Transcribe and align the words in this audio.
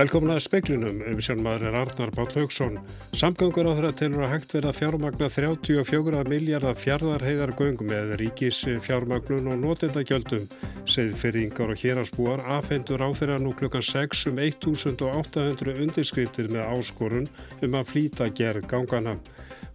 Velkomin 0.00 0.32
að 0.32 0.38
speklinum, 0.46 1.00
um 1.04 1.18
sjónmaður 1.20 1.66
er 1.68 1.74
Arnar 1.76 2.10
Bátt 2.16 2.32
Haugsson. 2.38 2.78
Samgöngur 3.20 3.66
á 3.68 3.76
þeirra 3.76 3.90
telur 3.98 4.22
að 4.24 4.30
hægt 4.32 4.54
verða 4.56 4.70
fjármagna 4.72 5.26
34 5.28 6.22
miljardar 6.30 6.78
fjardarheiðargöng 6.80 7.82
með 7.84 8.14
ríkis 8.22 8.62
fjármagnun 8.86 9.50
og 9.52 9.60
notendagjöldum. 9.60 10.46
Seðfyrringar 10.88 11.74
og 11.74 11.82
hérasbúar 11.82 12.40
afhendur 12.56 13.04
á 13.04 13.12
þeirra 13.12 13.36
nú 13.44 13.52
klukkan 13.60 13.84
6 13.84 14.24
um 14.32 14.40
1800 14.40 15.76
undirskriftir 15.84 16.48
með 16.48 16.72
áskorun 16.78 17.28
um 17.60 17.76
að 17.76 17.92
flýta 17.92 18.32
gerð 18.32 18.70
gangana. 18.72 19.18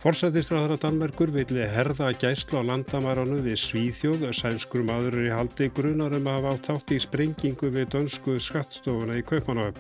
Forsætistræðara 0.04 0.76
Danmerkur 0.82 1.32
villi 1.32 1.64
herða 1.72 2.10
gæsla 2.20 2.60
á 2.60 2.68
landamæranu 2.68 3.40
við 3.46 3.56
Svíþjóð, 3.62 4.26
sænskur 4.36 4.84
maður 4.86 5.22
í 5.24 5.30
haldi 5.32 5.70
grunarum 5.74 6.28
að 6.28 6.36
hafa 6.36 6.52
átt 6.54 6.68
þátt 6.70 6.94
í 6.94 7.00
sprengingu 7.06 7.72
við 7.74 7.88
dönsku 7.96 8.36
skattstofuna 8.44 9.16
í 9.22 9.24
Kaupanöf. 9.26 9.80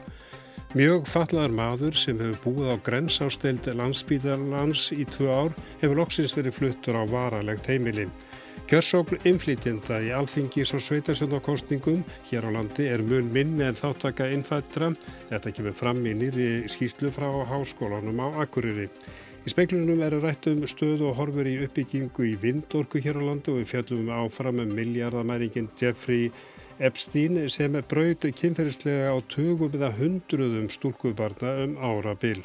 Mjög 0.75 1.05
fallaðar 1.11 1.53
maður 1.55 1.99
sem 1.99 2.19
hefur 2.19 2.39
búið 2.45 2.71
á 2.71 2.75
grensásteld 2.87 3.67
landsbíðarlands 3.79 4.89
í 4.95 5.05
tvö 5.07 5.29
ár 5.31 5.53
hefur 5.83 5.99
loksins 6.01 6.33
verið 6.35 6.57
fluttur 6.61 6.97
á 6.99 7.03
varalegt 7.11 7.67
heimili. 7.71 8.07
Kjörsókn 8.65 9.19
inflytjenda 9.29 9.99
í 10.01 10.09
alþingis 10.15 10.71
og 10.73 10.81
sveitasjöndakostningum 10.81 12.01
hér 12.31 12.47
á 12.47 12.55
landi 12.55 12.87
er 12.89 13.03
mun 13.05 13.27
minni 13.29 13.67
en 13.67 13.77
þáttaka 13.77 14.31
innfættra. 14.33 14.89
Þetta 15.29 15.53
kemur 15.53 15.75
fram 15.77 16.01
í 16.07 16.15
nýri 16.17 16.49
skýslu 16.71 17.13
frá 17.13 17.29
háskólanum 17.51 18.23
á 18.25 18.27
Akureyri. 18.41 18.89
Í 19.45 19.51
speiklunum 19.53 19.99
er 20.01 20.15
rætt 20.23 20.47
um 20.49 20.63
stöðu 20.65 21.11
og 21.11 21.19
horfur 21.19 21.45
í 21.45 21.59
uppbyggingu 21.61 22.23
í 22.25 22.31
vindorku 22.41 22.97
hér 22.97 23.19
á 23.21 23.27
landu 23.27 23.53
og 23.53 23.59
við 23.59 23.67
fjallum 23.75 24.09
áfram 24.09 24.63
um 24.63 24.71
miljardamæringin 24.73 25.67
Jeffrey 25.77 26.31
Epstein 26.89 27.37
sem 27.53 27.77
braut 27.93 28.25
kynferðislega 28.41 29.13
á 29.13 29.17
tögum 29.29 29.77
eða 29.77 29.93
hundruðum 30.01 30.65
stúlkubarna 30.73 31.53
um 31.61 31.77
ára 31.77 32.17
bil. 32.17 32.41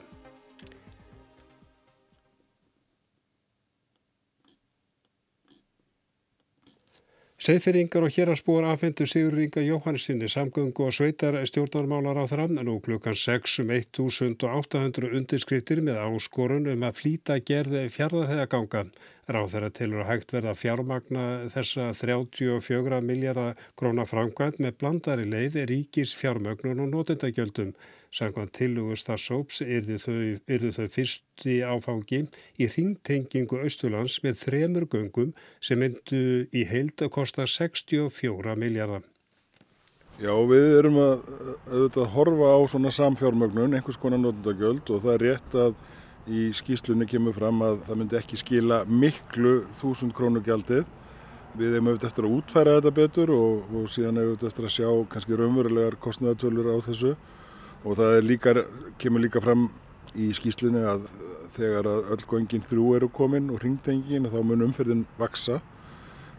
Seðfyrringar 7.40 8.04
og 8.04 8.12
hérarspúar 8.12 8.66
afhendu 8.68 9.06
Sigur 9.08 9.32
Ringa 9.32 9.62
Jóhannesinni 9.64 10.26
samgöngu 10.28 10.84
og 10.84 10.92
sveitar 10.92 11.38
stjórnarmálar 11.48 12.18
á 12.20 12.28
þrann 12.28 12.60
nú 12.66 12.74
klukkan 12.84 13.16
6 13.16 13.62
um 13.62 13.72
1800 13.72 15.08
undirskriftir 15.16 15.80
með 15.80 16.02
áskorun 16.04 16.68
um 16.68 16.84
að 16.84 17.00
flýta 17.00 17.38
gerði 17.40 17.86
fjardarheðagangan. 17.96 18.92
Ráð 19.30 19.52
þeirra 19.52 19.70
tilur 19.70 20.00
að 20.02 20.08
hægt 20.08 20.32
verða 20.34 20.52
fjármagna 20.58 21.24
þessa 21.52 21.84
34 21.94 22.96
miljardar 23.06 23.60
krónar 23.78 24.08
framkvæmt 24.10 24.58
með 24.58 24.78
blandari 24.80 25.26
leið 25.30 25.58
ríkis 25.70 26.14
fjármögnun 26.18 26.82
og 26.82 26.88
notendagjöldum. 26.90 27.70
Samkvæmt 28.10 28.56
tilugust 28.58 29.06
að 29.14 29.20
sóps 29.22 29.60
yrðu 29.62 30.00
þau, 30.02 30.16
yrðu 30.50 30.72
þau 30.74 30.88
fyrsti 30.96 31.60
áfangi 31.62 32.24
í 32.58 32.66
ringtengingu 32.74 33.60
Östurlands 33.68 34.18
með 34.24 34.40
þremur 34.40 34.88
göngum 34.90 35.30
sem 35.62 35.78
myndu 35.78 36.24
í 36.50 36.64
heild 36.66 36.98
að 36.98 37.14
kosta 37.20 37.46
64 37.46 38.58
miljardar. 38.58 39.06
Já, 40.18 40.34
við 40.50 40.74
erum 40.80 40.98
að, 41.00 41.22
að, 41.70 41.86
að 42.02 42.10
horfa 42.16 42.50
á 42.50 42.58
svona 42.68 42.90
samfjármögnun, 42.98 43.78
einhvers 43.78 44.00
konar 44.02 44.18
notendagjöld 44.20 44.90
og 44.90 45.06
það 45.06 45.14
er 45.14 45.26
rétt 45.28 45.58
að 45.68 45.78
í 46.28 46.50
skýslunni 46.56 47.08
kemur 47.08 47.36
fram 47.36 47.62
að 47.64 47.84
það 47.88 48.00
myndi 48.00 48.18
ekki 48.20 48.40
skila 48.40 48.82
miklu 48.86 49.54
þúsund 49.80 50.14
krónu 50.16 50.42
gjaldið. 50.44 50.84
Við 51.58 51.74
hefum 51.74 51.90
auðvitað 51.90 52.10
eftir 52.10 52.26
að 52.28 52.34
útfæra 52.36 52.76
þetta 52.78 52.94
betur 53.00 53.32
og, 53.34 53.72
og 53.74 53.88
síðan 53.90 54.20
hefum 54.20 54.36
við 54.36 54.46
eftir 54.50 54.68
að 54.68 54.74
sjá 54.76 54.90
kannski 55.14 55.38
raunverulegar 55.40 55.98
kostnæðatölur 56.04 56.70
á 56.70 56.76
þessu. 56.86 57.16
Og 57.80 57.96
það 57.98 58.20
líka, 58.26 58.54
kemur 59.00 59.24
líka 59.24 59.42
fram 59.42 59.70
í 60.14 60.30
skýslunni 60.36 60.84
að 60.86 61.08
þegar 61.56 61.88
að 61.90 62.08
öll 62.14 62.24
göngin 62.30 62.64
þrjú 62.66 62.94
eru 62.98 63.10
komin 63.12 63.50
og 63.50 63.62
ringtengin 63.64 64.28
þá 64.30 64.40
mun 64.46 64.66
umferðin 64.68 65.04
vaksa 65.18 65.58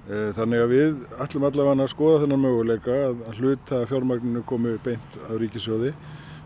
e, 0.08 0.32
þannig 0.38 0.64
að 0.64 0.72
við 0.72 1.02
ætlum 1.24 1.48
allavega 1.48 1.86
að 1.86 1.92
skoða 1.94 2.22
þennan 2.24 2.44
möguleika 2.46 2.98
að 3.12 3.42
hluta 3.42 3.82
fjármagninu 3.90 4.44
komi 4.48 4.78
beint 4.86 5.18
af 5.28 5.36
ríkisjóði 5.42 5.92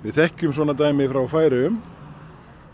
við 0.03 0.17
þekkjum 0.19 0.55
svona 0.57 0.77
dæmi 0.77 1.07
frá 1.11 1.21
færium 1.29 1.77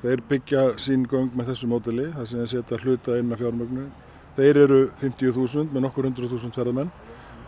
þeir 0.02 0.24
byggja 0.30 0.68
sín 0.82 1.08
göng 1.10 1.34
með 1.38 1.52
þessu 1.52 1.70
mótili 1.72 2.10
það 2.16 2.30
sem 2.30 2.42
þeir 2.42 2.52
setja 2.56 2.82
hluta 2.84 3.18
inn 3.22 3.34
af 3.34 3.42
fjármagninu 3.42 3.90
þeir 4.38 4.62
eru 4.66 4.84
50.000 5.02 5.74
með 5.74 5.86
nokkur 5.88 6.08
100.000 6.10 6.56
ferðamenn 6.56 6.94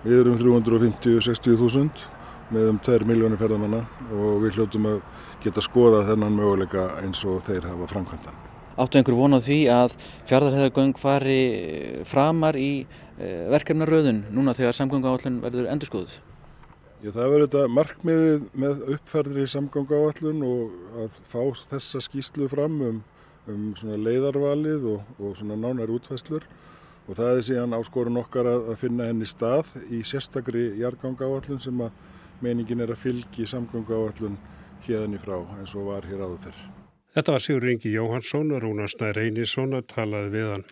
við 0.04 0.20
erum 0.20 0.38
350-60.000 0.38 2.04
með 2.54 2.74
um 2.74 2.80
2 2.86 3.08
miljónir 3.08 3.40
ferðamanna 3.40 3.84
og 4.12 4.44
við 4.44 4.58
hljóttum 4.58 4.90
að 4.90 5.00
geta 5.44 5.64
skoða 5.64 6.04
þennan 6.10 6.36
möguleika 6.38 6.90
eins 7.02 7.24
og 7.26 7.40
þeir 7.46 7.70
hafa 7.70 7.88
framkvæmdan. 7.92 8.36
Áttu 8.74 9.00
einhver 9.00 9.18
vonað 9.18 9.48
því 9.48 9.60
að 9.70 9.96
fjardarheðagöng 10.30 11.00
fari 11.00 11.40
framar 12.10 12.58
í 12.58 12.72
eh, 12.84 13.50
verkefnaröðun 13.54 14.24
núna 14.34 14.56
þegar 14.58 14.78
samgöngu 14.78 15.12
áallun 15.12 15.42
verður 15.44 15.70
endur 15.72 15.92
skoðuð? 15.92 16.16
Já, 16.18 16.33
það 17.12 17.32
verður 17.34 17.50
þetta 17.50 17.72
markmiðið 17.76 18.44
með 18.64 18.84
uppferðri 18.96 19.48
samgöngu 19.52 19.98
áallun 20.00 20.44
og 20.48 21.00
að 21.04 21.18
fá 21.28 21.42
þessa 21.74 22.00
skýslu 22.06 22.48
fram 22.52 22.78
um, 22.88 23.02
um 23.52 23.66
leiðarvalið 24.06 24.86
og, 24.94 25.10
og 25.20 25.42
nánar 25.50 25.92
útfæslur 25.92 26.48
og 27.04 27.18
það 27.18 27.34
er 27.34 27.46
síðan 27.50 27.76
áskorun 27.76 28.22
okkar 28.22 28.48
að, 28.48 28.70
að 28.72 28.80
finna 28.86 29.10
henni 29.10 29.28
stað 29.28 29.74
í 29.92 30.00
sérstakri 30.08 30.70
jarganga 30.80 31.28
áallun 31.28 31.60
sem 31.64 31.82
að 31.84 31.92
meiningin 32.44 32.84
er 32.84 32.94
að 32.96 33.04
fylgi 33.04 33.48
samgöngu 33.52 33.98
áallun 33.98 34.40
hérðan 34.88 35.18
í 35.18 35.20
frá 35.20 35.36
eins 35.60 35.76
og 35.76 35.90
var 35.92 36.08
hér 36.08 36.24
áður 36.24 36.40
fyrr. 36.48 36.64
Þetta 37.14 37.36
var 37.36 37.44
Sigur 37.44 37.68
Ingi 37.70 37.92
Jóhansson 37.94 38.56
og 38.56 38.64
Rúnastæð 38.64 39.12
Reynisson 39.20 39.76
að 39.78 39.90
talaði 39.92 40.32
við 40.34 40.48
hann. 40.54 40.66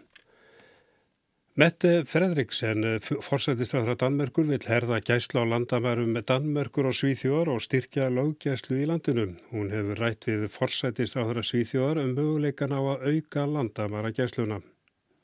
Mette 1.59 2.05
Fredriksen, 2.07 2.85
forsættistræðra 3.03 3.97
Danmerkur, 3.99 4.45
vil 4.47 4.63
herða 4.71 5.01
gæsla 5.03 5.43
á 5.43 5.51
landamærum 5.51 6.13
með 6.15 6.29
Danmerkur 6.29 6.87
og 6.87 6.95
Svíþjóðar 6.95 7.51
og 7.51 7.59
styrkja 7.65 8.07
löggæslu 8.07 8.79
í 8.79 8.87
landinu. 8.87 9.33
Hún 9.51 9.67
hefur 9.75 9.99
rætt 9.99 10.29
við 10.31 10.47
forsættistræðra 10.55 11.43
Svíþjóðar 11.43 12.05
um 12.05 12.13
möguleikan 12.15 12.71
á 12.71 12.79
að 12.79 13.03
auka 13.11 13.43
landamæra 13.51 14.13
gæsluna. 14.15 14.61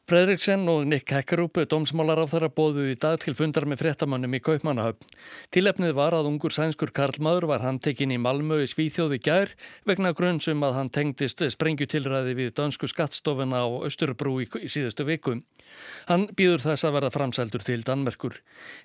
Fredriksen 0.07 0.61
og 0.71 0.85
Nick 0.87 1.11
Hekkerup, 1.11 1.57
dómsmálar 1.67 2.19
á 2.23 2.31
þeirra 2.31 2.47
bóðu 2.47 2.85
í 2.91 2.99
dag 2.99 3.17
til 3.19 3.33
fundar 3.35 3.65
með 3.67 3.81
fréttamannum 3.81 4.35
í 4.35 4.39
Kaupmannahöfn. 4.39 5.07
Tilefnið 5.51 5.95
var 5.95 6.15
að 6.15 6.29
ungur 6.29 6.55
sænskur 6.55 6.93
Karlmaður 6.95 7.47
var 7.49 7.63
handtekinn 7.63 8.11
í 8.15 8.19
Malmö 8.19 8.61
í 8.63 8.69
Svíþjóði 8.71 9.19
gær 9.23 9.51
vegna 9.87 10.13
grunnsum 10.15 10.63
að 10.63 10.77
hann 10.79 10.91
tengdist 10.95 11.43
sprengjutilræði 11.55 12.37
við 12.39 12.53
dönsku 12.55 12.87
skattstofuna 12.87 13.63
á 13.63 13.67
Östurbrú 13.87 14.37
í, 14.43 14.47
síðustu 14.67 15.03
viku. 15.07 15.41
Hann 16.07 16.27
býður 16.37 16.63
þess 16.63 16.87
að 16.87 16.93
verða 16.97 17.11
framsældur 17.11 17.63
til 17.67 17.81
Danmerkur. 17.87 18.37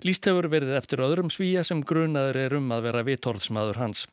Líst 0.03 0.27
hefur 0.27 0.49
verið 0.51 0.73
eftir 0.77 1.03
öðrum 1.05 1.31
svíja 1.31 1.63
sem 1.67 1.83
grunaður 1.87 2.39
er 2.41 2.55
um 2.57 2.71
að 2.75 2.87
vera 2.87 3.03
vitorðsmaður 3.07 3.79
hans. 3.79 4.05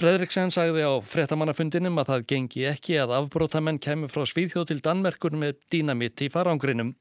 Fredriksen 0.00 0.50
sagði 0.54 0.86
á 0.86 0.92
fréttamannafundinum 1.04 2.00
að 2.02 2.10
það 2.12 2.26
gengi 2.32 2.64
ekki 2.72 2.96
að 3.02 3.14
afbrótamenn 3.18 3.78
kemur 3.82 4.10
frá 4.10 4.24
Svíþjóð 4.26 4.70
til 4.70 4.80
Danmerkur 4.84 5.36
með 5.38 5.60
dínamitt 5.72 6.24
í 6.26 6.30
farangrinum. 6.32 6.94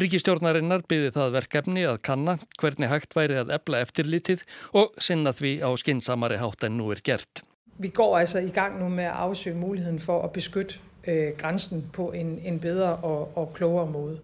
Ríkistjórnarinnar 0.00 0.84
byði 0.88 1.14
það 1.16 1.38
verkefni 1.38 1.86
að 1.88 2.02
kanna 2.08 2.36
hvernig 2.60 2.92
hægt 2.92 3.16
væri 3.16 3.40
að 3.40 3.54
ebla 3.56 3.80
eftirlitið 3.86 4.44
og 4.76 4.92
sinna 5.00 5.32
því 5.36 5.58
á 5.64 5.70
skinsamari 5.80 6.40
hátt 6.42 6.68
en 6.68 6.76
nú 6.80 6.90
er 6.92 7.00
gert. 7.04 7.44
Vi 7.78 7.88
går 7.88 8.18
altså 8.18 8.38
i 8.38 8.50
gang 8.50 8.78
nu 8.78 8.88
med 8.88 9.04
at 9.04 9.12
afsøge 9.24 9.56
muligheden 9.56 10.00
for 10.00 10.22
at 10.22 10.32
beskytte 10.32 10.78
øh, 11.06 11.32
grænsen 11.38 11.90
på 11.92 12.12
en, 12.12 12.38
en 12.44 12.60
bedre 12.60 12.96
og, 12.96 13.36
og 13.36 13.52
klogere 13.54 13.86
måde. 13.86 14.18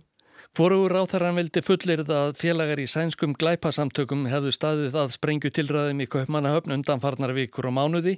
Hvorugur 0.58 0.90
ráþarann 0.90 1.37
vildi 1.38 1.60
fullirða 1.62 2.16
að 2.19 2.32
félagar 2.40 2.81
í 2.82 2.87
sænskum 2.90 3.37
glæpasamtökum 3.38 4.25
hefðu 4.26 4.50
staðið 4.56 4.96
að 4.99 5.12
sprengju 5.14 5.52
tilræðum 5.55 6.02
í 6.02 6.08
Kaupmannahöfn 6.10 6.75
undanfarnar 6.75 7.31
vikur 7.37 7.69
og 7.70 7.76
mánuði 7.76 8.16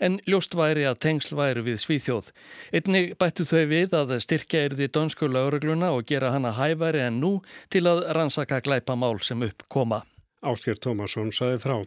en 0.00 0.16
ljóst 0.24 0.56
væri 0.56 0.86
að 0.88 1.02
tengsl 1.04 1.36
væri 1.36 1.66
við 1.66 1.82
Svíþjóð. 1.84 2.32
Einnig 2.72 3.12
bættu 3.20 3.44
þau 3.44 3.66
við 3.68 3.92
að 3.98 4.16
styrkja 4.24 4.64
er 4.70 4.78
því 4.78 4.88
dönsku 4.96 5.28
laurugluna 5.28 5.92
og 5.92 6.08
gera 6.08 6.32
hana 6.32 6.56
hæfæri 6.56 7.04
en 7.10 7.20
nú 7.20 7.34
til 7.68 7.84
að 7.92 8.06
rannsaka 8.16 8.64
glæpamál 8.64 9.20
sem 9.20 9.44
uppkoma. 9.44 10.00
Ásker 10.40 10.80
Tómasson 10.80 11.28
saði 11.28 11.60
frá. 11.60 11.82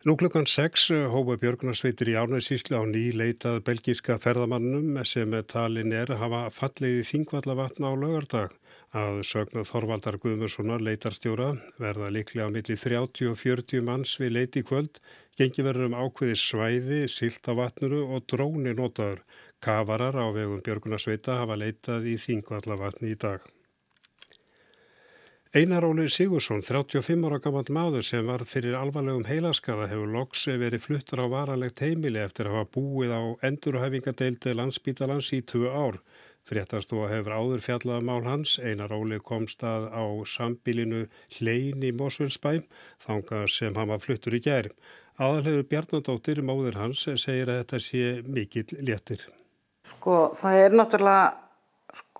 Nú 0.00 0.14
klukkan 0.16 0.46
6 0.48 0.94
hófa 1.12 1.34
Björgunarsveitir 1.36 2.08
í 2.08 2.14
Árnæsíslu 2.16 2.78
á 2.80 2.88
ný 2.88 3.10
leitað 3.12 3.58
belgíska 3.66 4.14
ferðamannum 4.16 4.96
sem 5.04 5.36
talin 5.44 5.92
er 5.92 6.14
að 6.14 6.22
hafa 6.22 6.40
fallið 6.56 7.02
í 7.02 7.04
þingvallavatna 7.10 7.90
á 7.92 8.00
lögardag. 8.00 8.54
Að 8.96 9.20
sögna 9.28 9.66
Þorvaldar 9.68 10.16
Guðmurssonar 10.24 10.80
leitarstjóra 10.80 11.50
verða 11.76 12.08
líklega 12.16 12.48
á 12.48 12.54
milli 12.56 12.78
30 12.80 13.28
og 13.28 13.38
40 13.44 13.84
manns 13.90 14.16
við 14.16 14.34
leiti 14.38 14.64
kvöld, 14.64 14.96
gengi 15.36 15.68
verður 15.68 15.92
um 15.92 16.00
ákveði 16.00 16.40
svæði, 16.46 17.04
silt 17.04 17.44
á 17.44 17.52
vatnuru 17.60 18.06
og 18.08 18.24
dróni 18.24 18.72
notaður. 18.72 19.20
Kavarar 19.60 20.16
á 20.16 20.32
vegum 20.32 20.64
Björgunarsveita 20.64 21.42
hafa 21.44 21.60
leitað 21.60 22.08
í 22.08 22.16
þingvallavatni 22.16 23.12
í 23.12 23.20
dag. 23.20 23.44
Einar 25.52 25.82
Óli 25.84 26.08
Sigursson, 26.08 26.60
35 26.62 27.24
ára 27.26 27.40
gammal 27.42 27.66
maður 27.74 28.04
sem 28.06 28.22
var 28.22 28.44
fyrir 28.46 28.76
alvarlegum 28.78 29.24
heilaskara 29.26 29.88
hefur 29.90 30.12
loks 30.14 30.44
verið 30.46 30.84
fluttur 30.84 31.24
á 31.24 31.26
varalegt 31.32 31.82
heimili 31.82 32.20
eftir 32.22 32.46
að 32.46 32.54
hafa 32.60 32.70
búið 32.76 33.10
á 33.10 33.22
endurhæfingadeildi 33.48 34.54
landsbítalans 34.54 35.32
í 35.34 35.40
tvö 35.42 35.72
ár. 35.74 35.98
Fréttastofa 36.46 37.10
hefur 37.10 37.34
áður 37.34 37.66
fjallað 37.66 38.06
mál 38.06 38.22
hans, 38.30 38.54
Einar 38.62 38.94
Óli 38.94 39.18
komst 39.18 39.66
að 39.66 39.90
á 39.90 40.06
sambílinu 40.22 41.02
Hlein 41.40 41.82
í 41.82 41.90
Mósvöldsbæm, 41.98 42.62
þanga 43.02 43.44
sem 43.50 43.74
hann 43.74 43.90
var 43.90 44.06
fluttur 44.06 44.38
í 44.38 44.44
gæri. 44.46 44.70
Aðalhegu 45.18 45.66
Bjarnadóttir, 45.66 46.46
móður 46.46 46.78
hans, 46.78 47.02
segir 47.02 47.50
að 47.50 47.64
þetta 47.64 47.86
sé 47.90 48.08
mikill 48.22 48.78
léttir. 48.86 49.26
Sko, 49.82 50.28
það 50.38 50.62
er 50.62 50.78
náttúrulega 50.78 51.49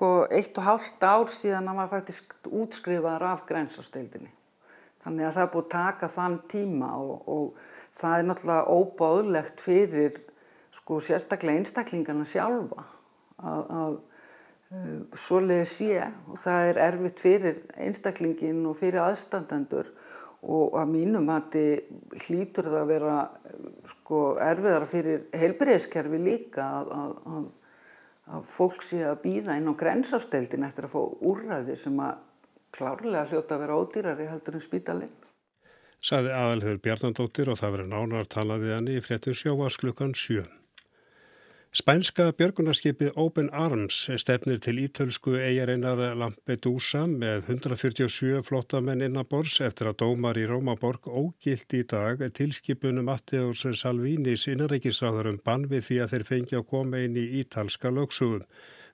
sko, 0.01 0.25
eitt 0.33 0.57
og 0.57 0.65
hálft 0.65 1.03
ár 1.05 1.29
síðan 1.29 1.67
að 1.69 1.77
maður 1.77 1.91
faktisk 1.99 2.47
útskrifaður 2.49 3.25
af 3.29 3.43
grænsasteildinni. 3.45 4.31
Þannig 5.05 5.27
að 5.27 5.35
það 5.35 5.43
er 5.43 5.51
búið 5.53 5.67
að 5.67 5.75
taka 5.75 6.09
þann 6.15 6.37
tíma 6.49 6.89
og, 6.97 7.29
og 7.29 7.59
það 8.01 8.15
er 8.17 8.25
náttúrulega 8.29 8.79
óbáðlegt 8.79 9.61
fyrir 9.61 10.17
sko, 10.73 11.03
sérstaklega 11.05 11.61
einstaklingarna 11.61 12.25
sjálfa 12.29 12.87
að, 13.45 13.61
að 13.83 13.99
uh, 14.73 14.97
svoleiði 15.21 15.69
sé 15.69 15.93
og 16.09 16.41
það 16.47 16.71
er 16.71 16.83
erfitt 16.87 17.21
fyrir 17.21 17.63
einstaklingin 17.77 18.65
og 18.71 18.81
fyrir 18.81 19.05
aðstandendur 19.05 19.93
og 20.41 20.81
að 20.81 20.93
mínum 20.95 21.29
að 21.29 21.59
þetta 21.59 22.25
hlýtur 22.25 22.73
það 22.73 22.83
að 22.83 22.93
vera 22.95 23.23
sko, 23.93 24.27
erfiðara 24.49 24.93
fyrir 24.97 25.25
heilbreyðskerfi 25.37 26.25
líka 26.25 26.71
að, 26.81 26.95
að, 26.97 27.17
að 27.37 27.49
að 28.31 28.47
fólk 28.51 28.85
sé 28.87 29.03
að 29.07 29.23
býða 29.25 29.57
inn 29.59 29.71
á 29.71 29.75
grensasteldin 29.81 30.67
eftir 30.67 30.87
að 30.87 30.95
fá 30.95 31.03
úrræði 31.33 31.77
sem 31.79 31.99
að 32.05 32.21
klárlega 32.77 33.27
hljóta 33.31 33.57
að 33.57 33.65
vera 33.65 33.79
ódýrari 33.81 34.29
heldur 34.31 34.59
en 34.59 34.65
spítalinn. 34.65 35.17
Saði 36.01 36.33
aðalhör 36.33 36.79
Bjarnandóttir 36.81 37.51
og 37.53 37.59
það 37.61 37.75
verið 37.77 37.91
nánar 37.93 38.31
talaði 38.31 38.73
hann 38.73 38.89
í 38.89 39.01
fréttu 39.05 39.35
sjóasklukkan 39.37 40.15
7. 40.17 40.47
Spænska 41.71 42.25
björgunarskipið 42.35 43.19
Open 43.23 43.49
Arms 43.55 43.99
stefnir 44.19 44.59
til 44.59 44.81
ítölsku 44.83 45.37
eigarinnar 45.39 46.01
Lampedusa 46.19 47.05
með 47.07 47.45
147 47.53 48.41
flottamenn 48.49 49.05
innabors 49.07 49.61
eftir 49.63 49.93
að 49.93 50.01
dómar 50.01 50.41
í 50.43 50.49
Rómaborg 50.51 51.07
ógilt 51.07 51.77
í 51.79 51.85
dag 51.93 52.25
tilskipunum 52.35 53.07
Matteus 53.07 53.63
Salvinis 53.79 54.49
innanreikisráðarum 54.51 55.39
bann 55.45 55.69
við 55.71 55.85
því 55.87 55.99
að 56.03 56.15
þeir 56.15 56.25
fengi 56.33 56.59
að 56.59 56.65
koma 56.73 57.05
inn 57.05 57.15
í 57.15 57.29
ítalska 57.45 57.93
lögsugum. 57.95 58.43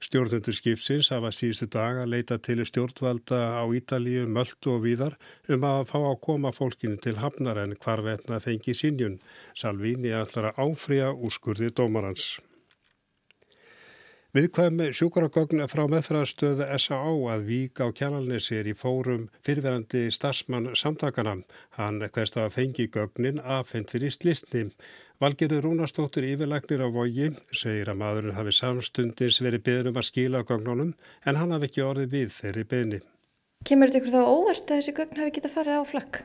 Stjórnundur 0.05 0.58
skipsins 0.58 1.08
hafa 1.14 1.31
síðustu 1.32 1.70
dag 1.73 2.02
að 2.02 2.12
leita 2.12 2.37
til 2.37 2.61
stjórnvalda 2.69 3.38
á 3.56 3.64
Ítalíu, 3.73 4.26
Möldu 4.28 4.75
og 4.75 4.84
víðar 4.84 5.17
um 5.49 5.64
að 5.64 5.87
fá 5.94 5.96
að 6.02 6.20
koma 6.28 6.52
fólkinu 6.52 7.00
til 7.00 7.17
hafnar 7.25 7.62
en 7.64 7.73
hvar 7.81 8.05
vetna 8.05 8.37
fengi 8.44 8.76
sínjun. 8.76 9.17
Salvini 9.56 10.12
ætlar 10.12 10.50
að 10.52 10.61
áfrýja 10.67 11.14
úrskurði 11.17 11.73
dómarans. 11.73 12.34
Viðkvæm 14.37 14.83
sjúkaragögn 14.93 15.62
frá 15.73 15.87
meðfæðastöðu 15.88 16.67
S.A.A. 16.77 17.12
að 17.33 17.44
vík 17.47 17.81
á 17.81 17.88
kjalalnesi 17.88 18.59
er 18.59 18.67
í 18.69 18.75
fórum 18.77 19.23
fyrirverandi 19.47 20.11
starfsmann 20.12 20.75
samtakana. 20.77 21.38
Hann 21.79 22.03
hverst 22.05 22.37
að 22.37 22.50
fengi 22.59 22.85
gögnin 22.93 23.41
aðfendt 23.41 23.94
fyrir 23.94 24.12
slistni. 24.12 24.67
Valgerður 25.25 25.65
Rúnastóttur 25.65 26.27
yfirlegnir 26.29 26.85
á 26.85 26.88
vogi 26.93 27.31
segir 27.49 27.88
að 27.88 28.03
maðurinn 28.03 28.37
hafi 28.37 28.53
samstundins 28.59 29.41
verið 29.41 29.65
beðnum 29.71 29.97
að 30.03 30.09
skila 30.11 30.44
gögnunum 30.44 30.93
en 31.25 31.41
hann 31.41 31.56
hafi 31.56 31.71
ekki 31.71 31.87
orðið 31.87 32.12
við 32.19 32.37
þeirri 32.37 32.67
beðni. 32.75 33.00
Kemur 33.65 33.88
þetta 33.88 34.03
ykkur 34.03 34.17
þá 34.19 34.35
óvart 34.37 34.69
að 34.69 34.83
þessi 34.83 34.97
gögn 35.00 35.23
hafi 35.23 35.35
getað 35.38 35.56
farið 35.56 35.81
á 35.81 35.85
flakk? 35.94 36.21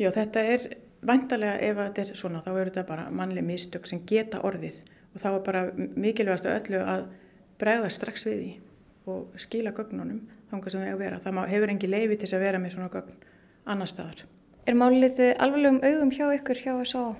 Já, 0.00 0.08
þetta 0.16 0.46
er 0.54 0.66
vantarlega 1.04 1.60
ef 1.68 1.84
þetta 1.84 2.06
er 2.06 2.16
svona, 2.16 2.40
þá 2.40 2.50
eru 2.54 2.66
þetta 2.70 2.88
bara 2.94 3.06
mannleg 3.12 3.44
mistök 3.52 3.92
sem 3.92 4.00
geta 4.08 4.40
orðið 4.40 4.80
og 5.12 5.20
þá 5.20 5.30
er 5.34 5.40
bara 5.44 5.68
mikilvægast 5.76 6.52
öllu 6.56 6.80
að 6.80 7.06
bregða 7.60 7.90
strax 7.92 8.26
við 8.26 8.40
því 8.40 8.52
og 9.06 9.38
skila 9.40 9.72
gögnunum 9.74 10.20
þangar 10.50 10.74
sem 10.74 10.82
það 10.82 10.94
að 10.94 11.02
vera. 11.04 11.20
Það 11.22 11.40
hefur 11.52 11.72
engi 11.74 11.90
leiði 11.90 12.18
til 12.20 12.32
að 12.32 12.44
vera 12.46 12.60
með 12.62 12.74
svona 12.74 12.90
gögn 12.92 13.22
annar 13.66 13.90
staðar. 13.90 14.24
Er 14.66 14.74
málið 14.78 15.22
alvarlegum 15.38 15.80
augum 15.84 16.12
hjá 16.14 16.26
ykkur 16.34 16.62
hjá 16.62 16.72
þess 16.80 16.98
að? 16.98 17.12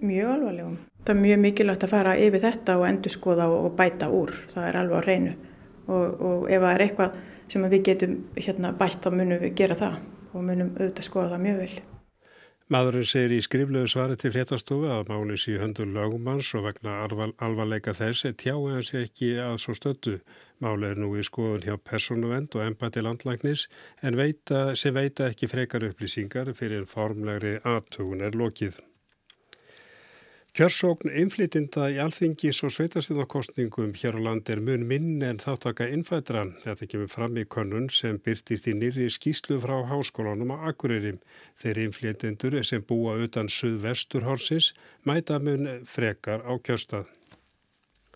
Mjög 0.00 0.32
alvarlegum. 0.34 0.78
Það 1.04 1.14
er 1.14 1.20
mjög 1.20 1.38
mikilvægt 1.44 1.84
að 1.84 1.92
fara 1.94 2.16
yfir 2.20 2.42
þetta 2.44 2.76
og 2.76 2.86
endur 2.88 3.14
skoða 3.14 3.46
og 3.52 3.70
bæta 3.76 4.08
úr. 4.12 4.34
Það 4.52 4.68
er 4.68 4.80
alveg 4.80 5.00
á 5.00 5.02
reynu 5.08 5.32
og, 5.88 6.20
og 6.20 6.50
ef 6.52 6.60
það 6.60 6.72
er 6.74 6.84
eitthvað 6.86 7.20
sem 7.50 7.68
við 7.72 7.86
getum 7.88 8.18
hérna, 8.36 8.72
bætt 8.76 9.00
þá 9.04 9.10
munum 9.14 9.40
við 9.42 9.54
gera 9.58 9.78
það 9.80 9.96
og 10.30 10.44
munum 10.44 10.74
auðvitað 10.76 11.08
skoða 11.08 11.32
það 11.32 11.46
mjög 11.46 11.62
vel. 11.64 11.80
Maðurinn 12.70 13.06
segir 13.10 13.32
í 13.34 13.42
skriflegu 13.42 13.88
svari 13.90 14.14
til 14.14 14.30
fréttastofu 14.30 14.90
að 14.94 15.08
máli 15.10 15.34
sé 15.42 15.56
höndur 15.58 15.88
lögumanns 15.90 16.52
og 16.54 16.68
vegna 16.68 16.92
alvar, 17.02 17.32
alvarleika 17.42 17.94
þess 17.98 18.28
tjáði 18.38 18.76
hann 18.76 18.86
sér 18.86 19.06
ekki 19.08 19.30
að 19.42 19.56
svo 19.58 19.74
stöttu. 19.74 20.12
Máli 20.62 20.92
er 20.92 21.00
nú 21.02 21.08
í 21.18 21.24
skoðun 21.26 21.66
hjá 21.66 21.74
personuvend 21.90 22.54
og 22.54 22.62
empati 22.68 23.02
landlæknis 23.02 23.64
en 24.06 24.18
veita, 24.20 24.76
sem 24.78 24.94
veita 24.94 25.26
ekki 25.32 25.50
frekar 25.50 25.88
upplýsingar 25.88 26.52
fyrir 26.60 26.86
formlegri 26.86 27.56
aðtugun 27.72 28.22
er 28.28 28.38
lokið. 28.38 28.78
Kjörsókn 30.50 31.12
innflytinda 31.14 31.84
í 31.94 31.98
alþingis 32.02 32.58
og 32.66 32.72
sveitarstjóðakostningum 32.74 33.92
hér 34.00 34.16
á 34.18 34.20
land 34.24 34.48
er 34.50 34.58
mun 34.66 34.82
minn 34.90 35.22
en 35.22 35.38
þáttaka 35.38 35.86
innfættra. 35.94 36.42
Þetta 36.64 36.88
kemur 36.90 37.12
fram 37.12 37.38
í 37.38 37.44
könnun 37.54 37.86
sem 37.94 38.18
byrtist 38.24 38.66
í 38.66 38.74
nýri 38.74 39.06
skýslu 39.14 39.60
frá 39.62 39.76
háskólanum 39.92 40.50
á 40.50 40.66
Akureyri. 40.72 41.14
Þeir 41.62 41.82
innflytindur 41.84 42.58
sem 42.66 42.82
búa 42.82 43.14
utan 43.22 43.46
suðvesturhórsins 43.46 44.72
mæta 45.06 45.38
mun 45.38 45.70
frekar 45.86 46.42
á 46.42 46.58
kjörstað. 46.58 47.06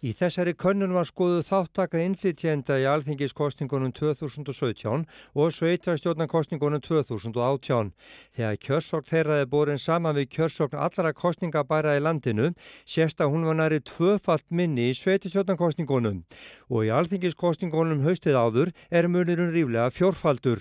Í 0.05 0.11
þessari 0.13 0.53
könnun 0.53 0.93
var 0.93 1.07
skoðu 1.09 1.39
þáttaka 1.47 1.97
innflytjenda 2.05 2.77
í 2.77 2.83
alþingiskostningunum 2.91 3.95
2017 3.97 5.05
og 5.33 5.53
sveitarstjórnarkostningunum 5.57 6.83
2018. 6.85 7.93
Þegar 8.37 8.59
kjörsokn 8.67 9.09
þeirra 9.09 9.39
er 9.41 9.49
borin 9.55 9.81
saman 9.81 10.19
við 10.19 10.27
kjörsokn 10.35 10.77
allra 10.77 11.15
kostningabæra 11.17 11.95
í 11.97 12.03
landinu, 12.05 12.51
sérst 12.85 13.23
að 13.25 13.33
hún 13.33 13.47
var 13.49 13.57
næri 13.57 13.79
tvöfalt 13.81 14.45
minni 14.51 14.91
í 14.91 14.99
sveitarstjórnarkostningunum 14.99 16.21
og 16.69 16.85
í 16.85 16.93
alþingiskostningunum 16.99 18.03
haustið 18.05 18.37
áður 18.37 18.75
er 18.93 19.09
munirun 19.09 19.55
ríflega 19.55 19.89
fjórfaldur. 19.89 20.61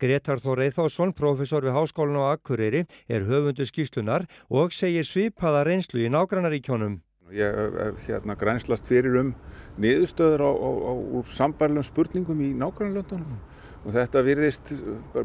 Gretar 0.00 0.40
Þór 0.40 0.64
Eithásson, 0.64 1.12
professor 1.12 1.60
við 1.60 1.76
Háskólan 1.76 2.22
á 2.24 2.32
Akureyri, 2.38 2.86
er 3.04 3.28
höfundu 3.28 3.68
skýslunar 3.68 4.24
og 4.48 4.72
segir 4.72 5.04
svipaða 5.04 5.66
reynslu 5.68 6.06
í 6.06 6.08
nágrannaríkjónum. 6.16 7.02
Ég 7.34 7.60
hef 7.76 8.06
hérna 8.06 8.36
grænslast 8.38 8.86
fyrir 8.88 9.18
um 9.20 9.34
niðurstöður 9.76 10.44
á, 10.48 10.50
á, 10.50 10.70
á 10.88 10.92
úr 11.18 11.28
sambarlegum 11.36 11.84
spurningum 11.84 12.40
í 12.40 12.54
nákvæmlandunum 12.56 13.36
og 13.84 13.94
þetta 13.94 14.22
virðist 14.24 14.72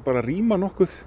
bara 0.04 0.24
rýma 0.26 0.58
nokkuð 0.60 0.98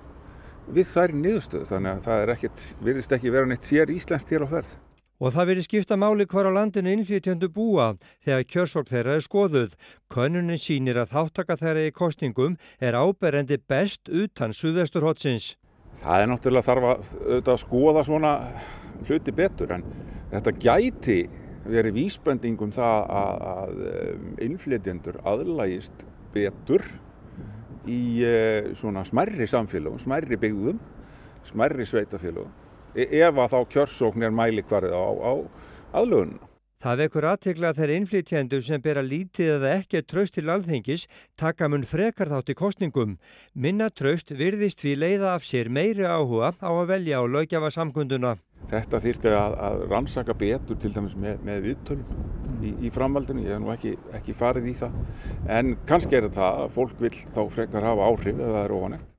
við 0.73 0.89
þær 0.91 1.15
niðurstöðu 1.21 1.69
þannig 1.71 1.93
að 1.93 2.07
það 2.07 2.33
ekkit, 2.35 2.63
virðist 2.83 3.15
ekki 3.17 3.33
vera 3.35 3.51
neitt 3.51 3.69
sér 3.69 3.93
íslenskt 3.93 4.33
hér 4.33 4.47
á 4.49 4.53
ferð. 4.57 4.73
Og 5.17 5.33
það 5.33 5.49
verið 5.49 5.65
skipta 5.65 5.97
máli 5.97 6.27
hvar 6.29 6.49
á 6.49 6.53
landinu 6.53 6.93
innflytjöndu 6.93 7.49
búa 7.53 7.95
þegar 8.25 8.49
kjörsók 8.53 8.91
þeirra 8.91 9.15
er 9.17 9.25
skoðuð. 9.25 9.77
Könnunin 10.13 10.61
sínir 10.61 11.01
að 11.01 11.15
þáttaka 11.15 11.57
þeirra 11.61 11.87
í 11.89 11.95
kostningum 11.97 12.59
er 12.81 12.99
áberendi 12.99 13.57
best 13.57 14.11
utan 14.13 14.53
suðvesturhotsins. 14.53 15.55
Það 16.03 16.25
er 16.25 16.29
náttúrulega 16.29 16.69
þarf 16.69 16.89
að, 16.91 17.15
að 17.41 17.63
skoða 17.63 18.05
svona 18.05 18.35
hluti 19.07 19.35
betur 19.37 19.75
en 19.77 19.85
þetta 20.33 20.55
gæti 20.63 21.19
verið 21.67 21.97
vísbendingum 21.99 22.73
það 22.75 23.09
að, 23.21 23.81
um, 23.91 24.29
innflytjendur 24.47 25.19
aðlægist 25.27 26.07
betur 26.35 26.85
í 27.87 28.01
uh, 28.27 28.73
svona 28.79 29.05
smerri 29.07 29.49
samfélagum, 29.51 30.01
smerri 30.03 30.39
byggðum, 30.43 30.79
smerri 31.47 31.87
sveitafélagum 31.87 32.53
e, 32.97 33.07
ef 33.21 33.41
að 33.43 33.55
þá 33.55 33.59
kjörsókn 33.75 34.27
er 34.27 34.35
mælikvarðið 34.35 34.97
á, 34.97 35.07
á 35.23 35.33
aðlögunum. 36.01 36.56
Það 36.85 36.99
vekur 37.01 37.25
aðtegla 37.31 37.71
þeirra 37.73 37.95
innflytjendur 37.97 38.65
sem 38.65 38.83
bera 38.85 39.03
lítið 39.03 39.55
eða 39.55 39.71
ekki 39.79 40.03
tröst 40.05 40.35
til 40.37 40.51
alþengis 40.53 41.07
taka 41.41 41.71
mun 41.73 41.87
frekar 41.89 42.29
þátt 42.29 42.53
í 42.53 42.57
kostningum. 42.59 43.15
Minna 43.55 43.89
tröst 43.89 44.35
virðist 44.37 44.83
því 44.85 44.93
leiða 45.01 45.31
af 45.39 45.47
sér 45.49 45.71
meiri 45.73 46.05
áhuga 46.05 46.53
á 46.61 46.69
að 46.69 46.91
velja 46.93 47.23
á 47.23 47.25
lögjafa 47.25 47.71
samkunduna. 47.73 48.35
Þetta 48.69 49.01
þýrti 49.01 49.33
að, 49.33 49.57
að 49.69 49.87
rannsaka 49.93 50.37
betur 50.37 50.77
til 50.83 50.93
dæmis 50.93 51.17
með, 51.17 51.41
með 51.49 51.65
viðtölum 51.71 52.61
í, 52.61 52.75
í 52.89 52.93
framvaldinu, 52.93 53.47
ég 53.47 53.57
hef 53.57 53.65
nú 53.65 53.73
ekki, 53.73 53.95
ekki 54.19 54.37
farið 54.37 54.69
í 54.73 54.77
það. 54.83 55.01
En 55.59 55.75
kannski 55.89 56.19
er 56.19 56.29
þetta 56.29 56.53
að 56.67 56.77
fólk 56.77 57.01
vil 57.01 57.15
þá 57.15 57.43
frekar 57.57 57.89
hafa 57.89 58.11
áhrif 58.11 58.37
eða 58.37 58.53
það 58.53 58.63
er 58.65 58.77
ofanegt. 58.81 59.11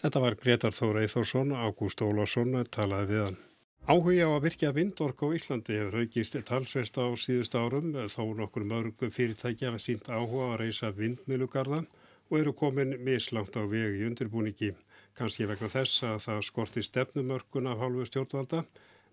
Þetta 0.00 0.24
var 0.24 0.40
Gretar 0.40 0.72
Þóra 0.72 1.04
Eithórsson, 1.04 1.52
Ágúst 1.52 2.00
Ólásson 2.00 2.56
talaði 2.72 3.10
við 3.12 3.24
hann. 3.26 3.40
Áhuga 3.90 4.22
á 4.22 4.30
að 4.30 4.44
virkja 4.44 4.68
vindork 4.70 5.22
á 5.26 5.34
Íslandi 5.34 5.74
hefur 5.74 5.96
aukist 6.04 6.36
talsvest 6.46 6.98
á 7.02 7.10
síðust 7.18 7.56
árum 7.58 7.88
þó 8.12 8.22
nokkur 8.38 8.62
mörg 8.72 9.00
fyrirtæki 9.16 9.66
hafa 9.66 9.80
sínt 9.82 10.06
áhuga 10.06 10.44
að 10.52 10.60
reysa 10.60 10.90
vindmilugarða 10.94 11.80
og 12.28 12.36
eru 12.38 12.52
komin 12.60 12.94
mislangt 13.02 13.58
á 13.58 13.66
vegi 13.66 14.06
undirbúningi. 14.06 14.70
Kanski 15.18 15.48
vegna 15.50 15.72
þess 15.72 16.04
að 16.06 16.22
það 16.26 16.46
skorti 16.50 16.84
stefnumörkun 16.86 17.66
af 17.66 17.82
hálfu 17.82 18.06
stjórnvalda 18.06 18.62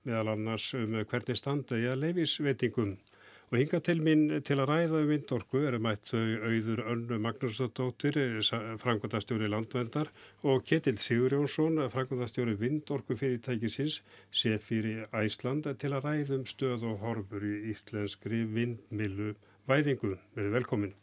meðal 0.05 0.35
annars 0.35 0.67
um 0.77 0.93
hvernig 0.93 1.41
standa 1.41 1.81
í 1.81 1.89
að 1.89 2.03
leifisveitingum. 2.03 2.93
Og 3.47 3.61
hinga 3.61 3.79
til 3.79 4.01
minn 4.03 4.41
til 4.43 4.59
að 4.59 4.67
ræða 4.67 4.97
um 5.05 5.05
vindorku 5.07 5.61
eru 5.63 5.77
mætt 5.79 6.11
auður 6.11 6.81
önnu 6.91 7.19
Magnúsdóttir, 7.23 8.17
frangvandastjóri 8.83 9.47
landvendar 9.47 10.11
og 10.43 10.65
Ketil 10.67 10.97
Sigurjónsson, 10.99 11.79
frangvandastjóri 11.93 12.57
vindorku 12.59 13.15
fyrirtækisins, 13.15 14.01
sé 14.35 14.57
fyrir 14.59 15.07
Æsland 15.15 15.71
til 15.79 15.93
að 15.95 16.09
ræða 16.09 16.41
um 16.41 16.43
stöð 16.43 16.83
og 16.91 16.99
horfur 17.05 17.47
í 17.47 17.71
íslenskri 17.71 18.43
vindmilu 18.51 19.31
væðingu. 19.71 20.17
Verið 20.35 20.59
velkomin. 20.59 20.93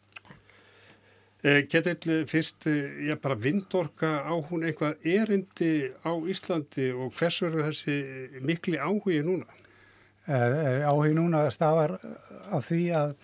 Eh, 1.41 1.65
Ketil, 1.65 2.27
fyrst, 2.29 2.69
eh, 2.69 3.15
bara 3.21 3.35
vindorka 3.35 4.21
á 4.21 4.33
hún 4.37 4.69
eitthvað 4.69 5.01
erindi 5.01 5.89
á 6.05 6.13
Íslandi 6.13 6.93
og 6.93 7.09
hvers 7.17 7.41
verður 7.41 7.71
þessi 7.73 8.41
mikli 8.41 8.77
áhugi 8.77 9.23
núna? 9.25 9.49
Eh, 10.25 10.81
áhugi 10.85 11.13
núna 11.13 11.45
stafar 11.53 11.99
af 12.49 12.65
því 12.65 12.81
að 12.97 13.15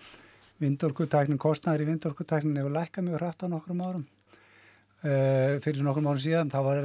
vindorkutæknin, 0.62 1.40
kostnæður 1.42 1.82
í 1.82 1.90
vindorkutæknin 1.90 2.60
hefur 2.60 2.76
lækkað 2.76 3.08
mjög 3.08 3.22
hrætt 3.22 3.42
á 3.42 3.46
nokkrum 3.50 3.82
árum. 3.82 4.04
Fyrir 5.02 5.82
nokkrum 5.82 6.06
árum 6.06 6.22
síðan 6.22 6.52
þá 6.52 6.58
var 6.62 6.84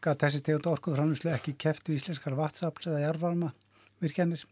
gæt 0.00 0.22
þessi 0.24 0.40
tegund 0.44 0.68
orku 0.70 0.94
framlýslu 0.96 1.32
ekki 1.34 1.52
keft 1.60 1.88
við 1.88 2.00
íslenskar 2.00 2.36
vatsafls 2.38 2.88
eða 2.88 3.02
jarvarma 3.04 3.52
virkjanir. 4.00 4.44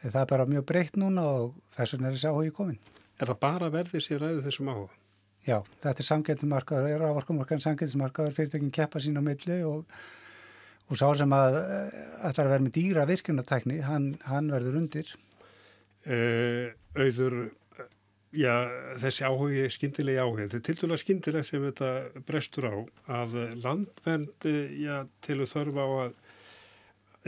Það 0.00 0.20
er 0.22 0.30
bara 0.30 0.46
mjög 0.48 0.64
breytt 0.68 0.96
núna 1.00 1.24
og 1.26 1.58
þess 1.74 1.96
vegna 1.96 2.08
er 2.08 2.16
þessi 2.16 2.30
áhugi 2.30 2.54
komin. 2.56 2.78
Er 3.18 3.28
það 3.32 3.40
bara 3.42 3.70
verðið 3.74 4.04
sér 4.04 4.22
ræðu 4.22 4.44
þessum 4.46 4.70
áhuga? 4.72 4.94
Já, 5.48 5.58
þetta 5.82 6.02
er 6.02 6.06
samgættumarkaður, 6.06 6.92
er 6.92 7.04
ávarkumarkaðin 7.08 7.64
samgættumarkaður, 7.64 8.34
fyrirtekin 8.36 8.72
keppa 8.74 9.00
sín 9.02 9.18
á 9.18 9.22
milli 9.24 9.58
og, 9.66 9.84
og 10.88 10.98
sá 11.00 11.06
sem 11.20 11.32
að 11.36 11.58
ætlar 12.24 12.46
að 12.46 12.52
vera 12.54 12.64
með 12.64 12.74
dýra 12.78 13.06
virkunartækni, 13.08 13.80
hann, 13.84 14.12
hann 14.28 14.50
verður 14.52 14.78
undir. 14.80 15.10
Uh, 16.08 16.70
auður, 16.96 17.36
já, 18.32 18.54
þessi 19.02 19.26
áhugi 19.28 19.66
skindilega 19.74 20.24
áhuga. 20.24 20.46
Þetta 20.48 20.58
er 20.58 20.66
til 20.68 20.78
dæla 20.80 21.00
skindilega 21.02 21.48
sem 21.48 21.66
þetta 21.68 22.22
brestur 22.28 22.70
á 22.72 22.74
að 23.20 23.36
landvernd, 23.64 24.48
já, 24.80 25.02
til 25.26 25.38
að 25.42 25.52
þörfa 25.52 25.84
á 25.84 25.90
að 26.06 26.16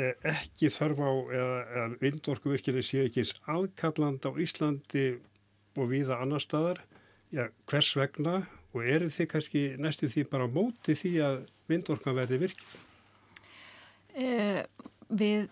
ekki 0.01 0.71
þörfa 0.73 1.09
á 1.11 1.15
eða, 1.35 1.57
eða 1.75 1.87
vindorkuvirkjali 2.01 2.83
séu 2.87 3.03
ekki 3.05 3.25
eins 3.25 3.35
aðkalland 3.51 4.25
á 4.25 4.31
Íslandi 4.41 5.07
og 5.77 5.91
viða 5.91 6.21
annar 6.23 6.43
staðar, 6.43 6.81
já, 7.35 7.49
hvers 7.71 7.91
vegna 7.99 8.41
og 8.71 8.87
eru 8.87 9.11
þið 9.11 9.29
kannski 9.33 9.65
næstu 9.83 10.09
því 10.11 10.27
bara 10.31 10.47
á 10.47 10.51
móti 10.55 10.95
því 10.99 11.13
að 11.27 11.43
vindorkan 11.71 12.17
verði 12.17 12.41
virkið? 12.47 12.79
Eh, 14.15 14.63
við 15.11 15.49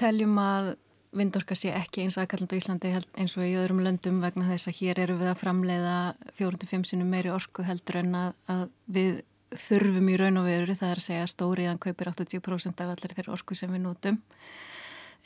teljum 0.00 0.38
að 0.42 0.74
vindorka 1.12 1.56
sé 1.58 1.74
ekki 1.76 2.06
eins 2.06 2.16
aðkalland 2.16 2.54
á 2.56 2.58
Íslandi 2.58 2.92
eins 3.20 3.34
og 3.36 3.44
í 3.44 3.56
öðrum 3.60 3.82
löndum 3.84 4.22
vegna 4.22 4.48
þess 4.48 4.70
að 4.70 4.78
hér 4.80 5.02
eru 5.04 5.18
við 5.20 5.28
að 5.28 5.40
framleiða 5.42 5.96
4-5 6.38 6.86
sinum 6.88 7.12
meiri 7.12 7.32
orku 7.34 7.64
heldur 7.66 8.00
en 8.00 8.14
að, 8.16 8.38
að 8.48 8.64
við 8.96 9.20
þurfum 9.52 10.08
í 10.08 10.16
raun 10.16 10.40
og 10.40 10.48
veru, 10.48 10.76
það 10.78 10.94
er 10.94 11.00
að 11.02 11.06
segja 11.06 11.24
að 11.26 11.32
stóriðan 11.34 11.82
kaupir 11.82 12.10
80% 12.14 12.80
af 12.80 12.94
allir 12.94 13.14
þeirra 13.18 13.34
orku 13.36 13.56
sem 13.58 13.72
við 13.72 13.84
nótum. 13.84 14.18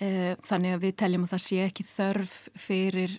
Eh, 0.02 0.34
þannig 0.44 0.74
að 0.74 0.82
við 0.82 0.96
teljum 1.00 1.28
að 1.28 1.32
það 1.36 1.44
sé 1.46 1.60
ekki 1.64 1.86
þörf 1.88 2.34
fyrir 2.58 3.14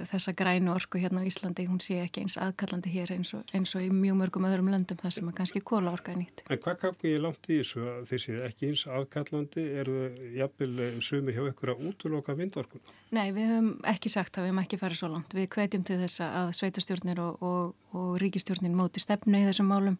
þessa 0.00 0.32
grænu 0.36 0.72
orku 0.72 1.00
hérna 1.00 1.22
á 1.22 1.28
Íslandi, 1.28 1.66
hún 1.68 1.80
sé 1.82 1.98
ekki 2.02 2.24
eins 2.24 2.38
aðkallandi 2.40 2.92
hér 2.92 3.12
eins 3.16 3.32
og, 3.36 3.44
eins 3.52 3.74
og 3.76 3.84
í 3.84 3.90
mjög 3.92 4.18
mörgum 4.20 4.46
öðrum 4.48 4.70
löndum 4.72 5.00
þar 5.00 5.14
sem 5.16 5.28
að 5.28 5.36
kannski 5.40 5.62
kóla 5.64 5.92
orka 5.92 6.14
er 6.14 6.22
nýtt. 6.22 6.42
En 6.48 6.60
hvað 6.62 6.78
kannski 6.80 7.12
ég 7.12 7.22
langt 7.24 7.50
í 7.50 7.60
þessu 7.60 7.84
að 7.92 8.08
þessi 8.12 8.38
ekki 8.48 8.70
eins 8.70 8.86
aðkallandi, 8.88 9.66
eru 9.82 9.98
jafnvel 10.38 10.72
eh, 10.80 10.98
sumir 11.04 11.36
hjá 11.36 11.44
ykkur 11.50 11.74
að 11.74 11.86
útloka 11.90 12.36
vindorkun? 12.38 12.84
Nei, 13.12 13.26
við 13.36 13.50
höfum 13.52 13.70
ekki 13.92 14.08
sagt 14.08 14.38
að 14.38 14.46
við 14.46 14.52
höfum 14.52 14.62
ekki 14.62 14.80
farið 14.80 15.00
svo 15.02 15.12
langt. 15.12 15.34
Við 15.36 15.48
hvetjum 15.52 15.82
til 15.84 15.98
þess 16.00 16.22
að 16.24 16.52
sveitastjórnir 16.56 17.20
og, 17.20 17.42
og, 17.44 17.74
og 17.92 18.14
ríkistjórnir 18.22 18.72
móti 18.72 19.02
stefnu 19.04 19.42
í 19.42 19.44
þessum 19.50 19.68
málum. 19.68 19.98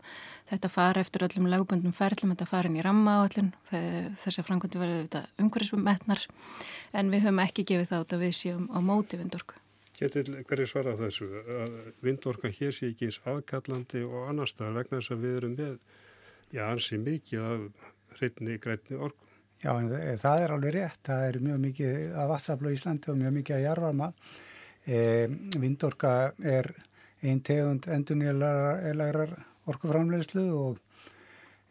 Þetta 0.49 0.70
fara 0.72 1.04
eftir 1.04 1.26
öllum 1.28 1.50
lagböndum 1.52 1.92
ferlum, 1.92 2.32
þetta 2.32 2.49
fara 2.49 2.72
inn 2.72 2.80
í 2.80 2.84
ramma 2.87 3.18
á 3.20 3.28
öllum, 3.28 3.52
þess 3.68 4.40
að 4.40 4.49
framkvæmdu 4.49 4.80
verður 4.80 5.28
umhverfisum 5.44 5.84
metnar 5.84 6.25
en 6.96 7.12
við 7.12 7.26
höfum 7.26 7.42
ekki 7.44 7.66
gefið 7.68 7.92
þá 7.92 7.99
að 8.00 8.22
við 8.25 8.38
séum 8.38 8.68
á 8.72 8.78
móti 8.84 9.20
vindorku. 9.20 9.62
Getur 10.02 10.30
hverju 10.49 10.66
svara 10.66 10.97
þessu 10.99 11.28
að 11.30 11.75
vindorka 12.02 12.50
hér 12.50 12.73
sé 12.75 12.88
ekki 12.90 13.06
eins 13.06 13.21
aðkallandi 13.28 14.00
og 14.02 14.30
annar 14.32 14.50
staðar 14.50 14.80
vegna 14.80 14.99
þess 14.99 15.14
að 15.14 15.21
við 15.23 15.37
erum 15.38 15.52
með, 15.59 15.76
já, 16.50 16.62
ansi 16.66 16.99
mikið 16.99 17.44
af 17.47 18.16
hreitni 18.16 18.56
grætni 18.62 18.99
orku. 18.99 19.28
Já, 19.62 19.71
en 19.78 20.18
það 20.18 20.42
er 20.42 20.54
alveg 20.56 20.75
rétt. 20.75 21.02
Það 21.06 21.26
er 21.28 21.38
mjög 21.44 21.61
mikið 21.68 22.16
af 22.18 22.30
vassaflu 22.32 22.73
í 22.73 22.78
Íslandi 22.80 23.12
og 23.12 23.21
mjög 23.21 23.37
mikið 23.37 23.56
af 23.56 23.62
jarvarma. 23.62 24.09
E, 24.82 24.99
vindorka 25.62 26.14
er 26.42 26.73
einn 27.23 27.44
tegund 27.47 27.87
endunýjarlegar 27.87 29.37
orkuframlegslu 29.71 30.49
og 30.59 30.80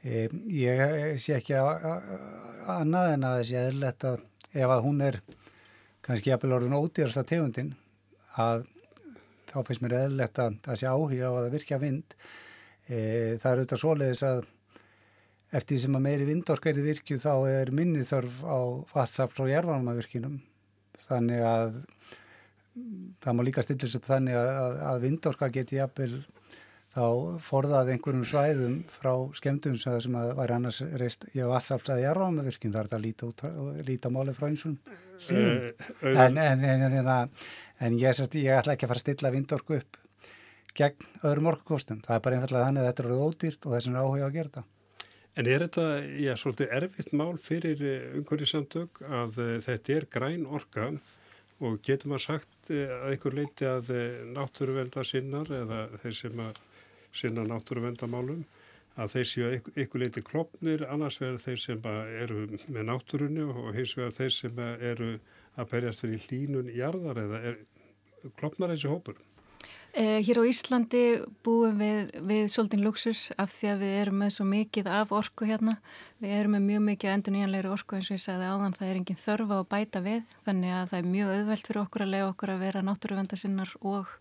e, 0.08 0.30
ég 0.56 1.20
sé 1.20 1.36
ekki 1.42 1.60
annað 1.60 3.18
en 3.18 3.28
að 3.28 3.38
þessi 3.42 3.60
eðlert 3.66 4.08
að 4.08 4.24
ef 4.56 4.72
að 4.78 4.84
hún 4.88 5.04
er 5.10 5.20
kannski 6.02 6.32
jafnvel 6.32 6.62
orðin 6.62 6.80
ódýrasta 6.80 7.28
tegundin 7.28 7.74
að 8.40 8.66
þá 9.52 9.58
finnst 9.68 9.84
mér 9.84 9.98
eðlilegt 10.00 10.40
að 10.40 10.58
það 10.66 10.80
sé 10.80 10.88
áhuga 10.88 11.32
á 11.32 11.34
að 11.42 11.52
virkja 11.56 11.80
vind. 11.82 12.16
E, 12.88 12.98
það 13.42 13.52
er 13.52 13.62
auðvitað 13.62 13.82
svoleiðis 13.84 14.24
að 14.28 14.44
eftir 15.52 15.76
því 15.76 15.82
sem 15.84 15.98
að 15.98 16.06
meiri 16.06 16.28
vindorkæri 16.30 16.86
virkju 16.86 17.20
þá 17.20 17.34
er 17.52 17.74
minni 17.76 18.06
þörf 18.08 18.38
á 18.48 18.60
vatsaps 18.94 19.42
og 19.44 19.52
jærvarmavirkinum. 19.52 20.40
Þannig 21.10 21.44
að 21.44 21.82
það 23.22 23.36
má 23.36 23.44
líka 23.44 23.64
stillast 23.66 24.00
upp 24.00 24.08
þannig 24.08 24.38
að, 24.40 24.78
að 24.88 25.02
vindorka 25.04 25.52
geti 25.52 25.80
jafnvel 25.82 26.22
þá 26.92 27.06
forðað 27.46 27.94
einhverjum 27.94 28.28
svæðum 28.28 28.78
frá 28.92 29.14
skemmtum 29.38 29.78
sem 29.80 30.18
að 30.20 30.34
væri 30.42 30.58
annars 30.58 30.82
reist 31.00 31.24
í 31.32 31.44
vatsaps 31.48 31.94
að 31.94 32.04
jærvarmavirkin. 32.04 32.74
Það 32.74 32.82
er 32.84 32.98
að 32.98 33.06
líta, 33.06 33.30
út, 33.32 33.46
líta 33.88 34.12
máli 34.12 34.36
frá 34.36 34.50
einsum. 34.50 34.76
Uh, 35.30 35.70
en, 36.02 36.38
en, 36.42 36.64
en, 36.66 37.30
En 37.82 37.98
ég, 37.98 38.20
ég 38.38 38.54
ætla 38.54 38.76
ekki 38.76 38.86
að 38.86 38.92
fara 38.92 39.00
að 39.00 39.06
stilla 39.08 39.32
vindorku 39.34 39.80
upp 39.80 39.98
gegn 40.78 41.08
öðrum 41.26 41.50
orkukostum. 41.52 42.02
Það 42.06 42.16
er 42.16 42.24
bara 42.26 42.38
einfallega 42.38 42.68
þannig 42.68 42.84
að 42.84 42.90
þetta 42.90 43.04
eru 43.04 43.18
ódýrt 43.26 43.66
og 43.66 43.74
þess 43.74 43.90
vegna 43.90 44.04
áhuga 44.06 44.28
að 44.28 44.36
gera 44.38 44.54
það. 44.58 44.68
En 45.32 45.48
er 45.48 45.64
þetta, 45.66 45.86
já, 46.22 46.32
svolítið 46.38 46.76
erfitt 46.78 47.14
mál 47.16 47.38
fyrir 47.42 47.82
eh, 47.88 48.06
umhverju 48.20 48.50
samtök 48.52 49.02
að 49.08 49.40
uh, 49.40 49.54
þetta 49.66 49.96
er 49.96 50.08
græn 50.12 50.44
orka 50.46 50.90
og 51.62 51.78
getur 51.88 52.12
maður 52.12 52.26
sagt 52.26 52.72
uh, 52.74 52.82
að 53.00 53.14
einhver 53.14 53.38
leiti 53.40 53.70
að 53.70 53.94
náttúruvenda 54.36 55.06
sinnar 55.08 55.54
eða 55.56 55.86
þeir 56.04 56.18
sem 56.20 56.44
að 56.44 56.60
sinna 57.16 57.46
náttúruvendamálum 57.48 58.44
að 59.00 59.14
þeir 59.16 59.28
séu 59.30 59.50
einhver 59.52 60.04
leiti 60.04 60.24
klopnir, 60.26 60.84
annars 60.92 61.20
verður 61.22 61.44
þeir 61.46 61.62
sem 61.64 61.90
eru 62.22 62.46
með 62.68 62.88
náttúrunni 62.90 63.48
og 63.48 63.74
hins 63.76 63.96
vegar 63.98 64.16
þeir 64.18 64.36
sem 64.36 64.64
eru 64.92 65.12
að 65.60 65.72
berjast 65.72 66.04
fyrir 66.04 66.26
hlínun 66.28 66.72
jarðar 66.76 67.22
eða 67.26 67.44
er, 67.52 67.60
klopnar 68.40 68.74
þessi 68.74 68.92
hópur? 68.92 69.20
Eh, 69.92 70.24
hér 70.24 70.40
á 70.40 70.48
Íslandi 70.48 71.20
búum 71.44 71.82
við, 71.82 72.14
við 72.24 72.46
svolítinn 72.48 72.84
luxus 72.86 73.26
af 73.36 73.52
því 73.52 73.72
að 73.74 73.82
við 73.84 73.96
erum 74.00 74.22
með 74.24 74.30
svo 74.38 74.46
mikið 74.48 74.88
af 74.88 75.12
orku 75.12 75.48
hérna. 75.50 75.74
Við 76.24 76.36
erum 76.38 76.56
með 76.56 76.64
mjög 76.70 76.86
mikið 76.86 77.12
endur 77.12 77.36
nýjanleiri 77.36 77.72
orku 77.74 77.98
eins 77.98 78.08
og 78.08 78.16
ég 78.16 78.24
sagði 78.24 78.48
áðan 78.48 78.78
það 78.78 78.88
er 78.88 79.00
engin 79.02 79.20
þörfa 79.20 79.58
að 79.58 79.68
bæta 79.74 80.04
við 80.06 80.32
þannig 80.46 80.76
að 80.78 80.86
það 80.94 81.02
er 81.02 81.12
mjög 81.18 81.34
auðvelt 81.36 81.68
fyrir 81.68 81.82
okkur 81.82 82.06
að 82.06 82.14
lega 82.14 82.30
okkur 82.32 82.54
að 82.54 82.64
vera 82.64 82.86
náttúruvendasinnar 82.88 83.74
og 83.82 84.16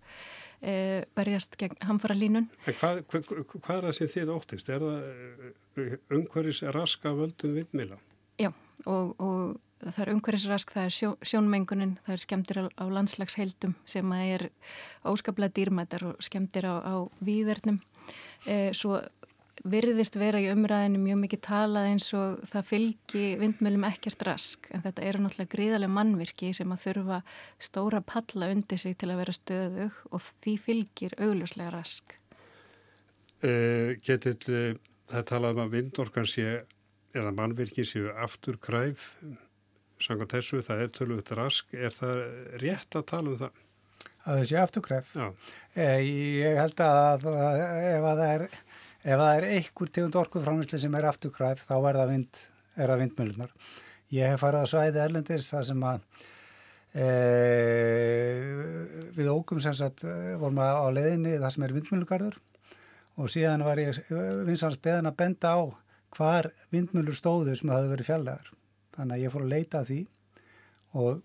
eh, 0.63 1.03
berjast 1.17 1.57
gegn 1.61 1.79
hamfara 1.89 2.17
línun. 2.17 2.49
En 2.67 2.79
hvað, 2.81 3.03
hvað, 3.11 3.33
hvað 3.57 3.77
er 3.77 3.89
það 3.89 3.97
sem 3.99 4.13
þið 4.15 4.35
óttist? 4.37 4.71
Er 4.73 4.85
það 4.85 5.85
eh, 5.85 5.99
umhverjus 6.19 6.63
raska 6.77 7.15
völdum 7.17 7.57
vindmila? 7.59 8.01
Já 8.41 8.53
og, 8.89 9.15
og 9.21 9.61
það 9.81 10.03
er 10.05 10.13
umhverfisrask, 10.15 10.73
það 10.75 10.89
er 10.89 10.97
sjó, 10.97 11.11
sjónmengunin, 11.25 11.95
það 12.07 12.15
er 12.15 12.25
skemmtir 12.25 12.61
á, 12.61 12.65
á 12.69 12.85
landslagsheildum 12.93 13.77
sem 13.89 14.13
er 14.17 14.49
óskaplega 15.09 15.55
dýrmættar 15.57 16.07
og 16.11 16.25
skemmtir 16.25 16.69
á, 16.69 16.75
á 16.85 16.95
výðernum. 17.25 17.81
E, 18.49 18.73
svo 18.77 18.99
virðist 19.69 20.17
vera 20.21 20.41
í 20.41 20.49
umræðinu 20.53 21.01
mjög 21.03 21.19
mikið 21.25 21.43
talað 21.45 21.89
eins 21.91 22.07
og 22.17 22.41
það 22.49 22.69
fylgi 22.71 23.25
vindmjölum 23.41 23.87
ekkert 23.91 24.25
rask 24.29 24.69
en 24.73 24.85
þetta 24.85 25.05
eru 25.09 25.23
náttúrulega 25.25 25.53
gríðarlega 25.55 25.97
mannvirki 25.97 26.53
sem 26.57 26.73
að 26.73 26.83
þurfa 26.87 27.21
stóra 27.61 28.01
palla 28.01 28.51
undir 28.55 28.81
sig 28.81 28.97
til 29.01 29.11
að 29.13 29.23
vera 29.23 29.37
stöðug 29.37 30.01
og 30.11 30.27
því 30.45 30.57
fylgir 30.65 31.17
augljóslega 31.19 31.75
rask. 31.75 32.17
Uh, 33.41 33.97
Getið 34.05 34.49
það 35.11 35.29
talað 35.29 35.57
um 35.57 35.65
að 35.65 35.77
vindorkan 35.77 36.29
sé 36.29 36.49
eða 37.17 37.33
mannvirki 37.35 37.85
séu 37.89 38.13
aftur 38.17 38.61
kræf 38.61 39.13
Sangan 40.01 40.31
þessu, 40.31 40.63
það 40.65 40.79
er 40.81 40.93
tölvöld 40.97 41.31
rask. 41.37 41.75
Er 41.77 41.93
það 41.93 42.21
rétt 42.63 42.97
að 42.97 43.03
tala 43.11 43.35
um 43.35 43.41
það? 43.43 43.59
að 44.29 44.41
þau 44.41 44.49
séu 44.51 44.61
afturkræf. 44.61 45.17
Eh, 45.75 45.99
ég 46.05 46.61
held 46.61 46.83
að, 46.85 47.27
að 47.31 47.61
ef 47.91 48.07
að 48.11 48.23
það 48.23 48.33
er, 48.35 48.47
ef 49.01 49.17
það 49.17 49.31
er 49.37 49.47
einhver 49.55 49.93
tegund 49.95 50.19
orkuframlisli 50.21 50.81
sem 50.83 50.97
er 50.99 51.09
afturkræf 51.09 51.63
þá 51.65 51.77
er 51.79 51.99
það, 52.01 52.13
vind, 52.15 52.43
er 52.77 52.93
það 52.93 53.03
vindmjölunar. 53.05 53.55
Ég 54.11 54.33
hef 54.33 54.43
farið 54.43 54.67
á 54.67 54.73
svæði 54.73 55.03
erlendis 55.05 55.49
þar 55.53 55.67
sem 55.69 55.85
að 55.87 56.05
e, 56.93 57.09
við 59.17 59.33
ógum 59.33 59.63
sem 59.63 59.77
sagt 59.79 60.05
vorum 60.41 60.61
að 60.65 60.81
á 60.83 60.87
leðinni 60.99 61.39
þar 61.41 61.57
sem 61.57 61.67
er 61.67 61.77
vindmjölugarður 61.79 62.41
og 63.21 63.33
síðan 63.33 63.65
var 63.65 63.81
ég 63.81 64.01
vinsans 64.49 64.81
beðan 64.83 65.11
að 65.11 65.19
benda 65.23 65.55
á 65.57 65.61
hvar 66.17 66.51
vindmjölur 66.75 67.17
stóðu 67.17 67.57
sem 67.57 67.71
hafi 67.71 67.91
verið 67.93 68.11
fjallegar. 68.11 68.53
Þannig 68.97 69.17
að 69.17 69.25
ég 69.25 69.33
fór 69.33 69.45
að 69.47 69.53
leita 69.55 69.81
að 69.81 69.91
því 69.91 70.01
og 71.01 71.21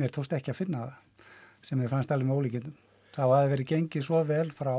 mér 0.00 0.14
tókst 0.14 0.36
ekki 0.36 0.52
að 0.52 0.60
finna 0.60 0.84
það 0.84 1.32
sem 1.64 1.80
ég 1.82 1.90
fannst 1.90 2.12
alveg 2.12 2.28
með 2.28 2.40
ólíkindum. 2.40 2.76
Þá 3.14 3.24
hafi 3.24 3.50
verið 3.54 3.70
gengið 3.72 4.06
svo 4.06 4.20
vel 4.28 4.50
frá 4.54 4.74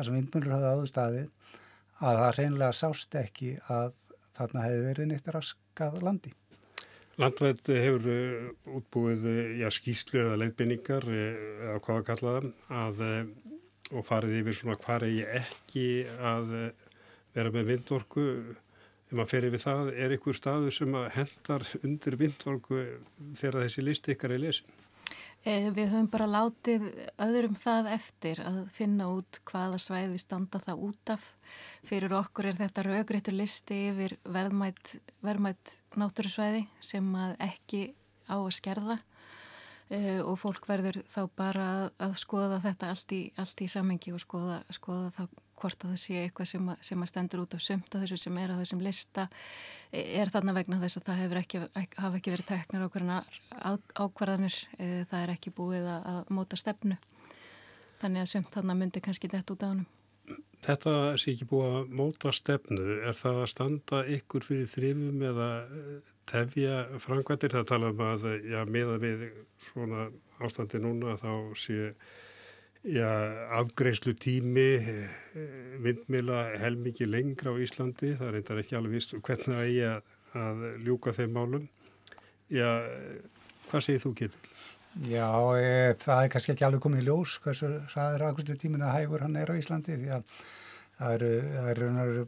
þar 0.00 0.08
sem 0.08 0.16
vindmjölur 0.16 0.54
hafði 0.54 0.68
áður 0.72 0.90
staðið 0.90 1.56
að 2.00 2.20
það 2.22 2.30
reynilega 2.38 2.76
sást 2.78 3.16
ekki 3.20 3.50
að 3.68 3.98
þarna 4.38 4.62
hefði 4.64 4.84
verið 4.86 5.10
neitt 5.10 5.26
raskað 5.34 5.98
landi. 6.06 6.32
Landvætt 7.20 7.68
hefur 7.68 8.06
uh, 8.08 8.46
útbúið 8.78 9.26
uh, 9.28 9.40
já, 9.60 9.66
skýslu 9.76 10.22
eða 10.22 10.38
leiðbynningar 10.40 11.04
uh, 11.04 11.20
eða 11.66 11.76
hvað 11.84 12.00
að 12.00 12.06
kalla 12.08 12.32
það 12.38 12.48
að, 12.80 13.04
og 13.90 14.06
farið 14.08 14.38
yfir 14.38 14.56
svona 14.56 14.78
hvað 14.80 15.04
er 15.10 15.16
ég 15.18 15.36
ekki 15.42 15.86
að 16.24 16.52
vera 17.34 17.52
með 17.52 17.72
vindorku 17.74 18.24
ef 18.30 19.12
maður 19.18 19.32
fer 19.34 19.48
yfir 19.50 19.64
það, 19.66 19.92
er 19.98 20.14
einhver 20.14 20.38
staðu 20.38 20.72
sem 20.72 20.96
hendar 21.16 21.66
undir 21.82 22.16
vindorku 22.16 22.84
þegar 23.36 23.66
þessi 23.66 23.84
listi 23.84 24.14
ykkar 24.14 24.36
er 24.38 24.44
lesin? 24.46 24.76
Eh, 25.48 25.70
við 25.72 25.88
höfum 25.88 26.08
bara 26.12 26.26
látið 26.28 26.82
öðrum 27.16 27.54
það 27.56 27.86
eftir 27.94 28.42
að 28.44 28.58
finna 28.76 29.06
út 29.08 29.38
hvaða 29.48 29.78
svæði 29.80 30.18
standa 30.20 30.60
það 30.60 30.82
út 30.84 31.12
af. 31.14 31.22
Fyrir 31.88 32.12
okkur 32.12 32.50
er 32.50 32.58
þetta 32.58 32.84
raugréttur 32.84 33.38
listi 33.38 33.78
yfir 33.88 34.18
verðmætt, 34.28 34.98
verðmætt 35.24 35.78
náttúrusvæði 35.96 36.66
sem 36.84 37.08
ekki 37.40 37.94
á 38.28 38.36
að 38.36 38.52
skerða 38.52 38.98
uh, 39.00 40.20
og 40.28 40.36
fólk 40.42 40.68
verður 40.68 41.00
þá 41.08 41.22
bara 41.40 41.68
að 41.96 42.14
skoða 42.20 42.60
þetta 42.66 42.92
allt 42.92 43.16
í, 43.16 43.22
allt 43.40 43.64
í 43.64 43.70
samengi 43.72 44.12
og 44.12 44.20
skoða, 44.20 44.60
skoða 44.76 45.08
þá 45.16 45.22
hvort 45.60 45.84
að 45.84 45.92
það 45.92 46.00
sé 46.02 46.22
eitthvað 46.24 46.50
sem 46.52 46.72
að, 46.72 46.80
sem 46.88 47.04
að 47.04 47.10
stendur 47.12 47.44
út 47.44 47.54
af 47.56 47.62
sömnt 47.64 47.94
af 47.94 48.04
þessu 48.04 48.18
sem 48.24 48.40
er 48.42 48.54
á 48.54 48.60
þessum 48.60 48.82
lista 48.84 49.28
er 49.92 50.32
þarna 50.32 50.56
vegna 50.56 50.80
þess 50.82 51.00
að 51.00 51.06
það 51.08 51.22
hefur 51.24 51.40
ekki, 51.42 51.62
hafa 52.00 52.20
ekki 52.20 52.34
verið 52.34 52.50
teknir 52.50 52.84
ákvarðanir, 54.00 54.58
e, 54.78 54.90
það 55.10 55.22
er 55.22 55.32
ekki 55.34 55.54
búið 55.54 55.88
að 55.92 56.20
móta 56.32 56.58
stefnu. 56.58 56.98
Þannig 58.00 58.24
að 58.24 58.30
sömnt 58.34 58.54
þarna 58.54 58.76
myndi 58.80 59.02
kannski 59.04 59.28
þetta 59.28 59.56
út 59.56 59.66
á 59.66 59.70
hann 59.70 59.88
Þetta 60.60 60.92
sé 61.16 61.32
ekki 61.32 61.46
búið 61.48 61.74
að 61.78 61.92
móta 61.96 62.30
stefnu, 62.36 62.96
er 63.08 63.16
það 63.16 63.38
að 63.40 63.46
standa 63.48 64.00
ykkur 64.16 64.44
fyrir 64.44 64.66
þrifum 64.68 65.22
eða 65.30 65.46
e, 65.64 66.00
tefja 66.28 66.74
frangvættir? 67.00 67.54
Það 67.54 67.70
tala 67.70 67.92
um 67.94 68.02
að 68.04 68.26
já, 68.44 68.58
meða 68.68 68.98
við 69.00 69.22
svona 69.70 70.10
ástandi 70.44 70.82
núna 70.84 71.16
þá 71.20 71.32
sé 71.56 71.94
afgreyslu 72.80 74.14
tími 74.16 74.68
eh, 74.80 75.08
vindmila 75.84 76.46
helmingi 76.62 77.04
lengra 77.08 77.52
á 77.52 77.60
Íslandi, 77.60 78.14
það 78.16 78.32
reyndar 78.36 78.62
ekki 78.62 78.78
alveg 78.78 78.96
vist 78.96 79.12
hvernig 79.12 79.50
það 79.50 79.64
eigi 79.66 79.82
að, 79.90 80.14
að 80.40 80.62
ljúka 80.86 81.12
þeim 81.12 81.34
málum. 81.36 81.66
Já, 82.50 82.70
hvað 83.68 83.84
segir 83.84 84.02
þú, 84.06 84.14
Kjetil? 84.16 84.46
Já, 85.06 85.28
e, 85.54 85.92
það 86.02 86.24
er 86.24 86.32
kannski 86.32 86.52
ekki 86.54 86.66
alveg 86.66 86.82
komið 86.82 87.04
í 87.04 87.06
ljós 87.06 87.36
hversu 87.44 87.68
ræður 87.92 88.24
afgreyslu 88.26 88.56
tímin 88.58 88.82
að 88.82 88.96
hægur 88.96 89.22
hann 89.22 89.36
er 89.38 89.52
á 89.52 89.60
Íslandi 89.60 90.00
því 90.00 90.10
að 90.16 90.32
það 90.98 91.14
eru, 91.14 91.90
eru 92.02 92.24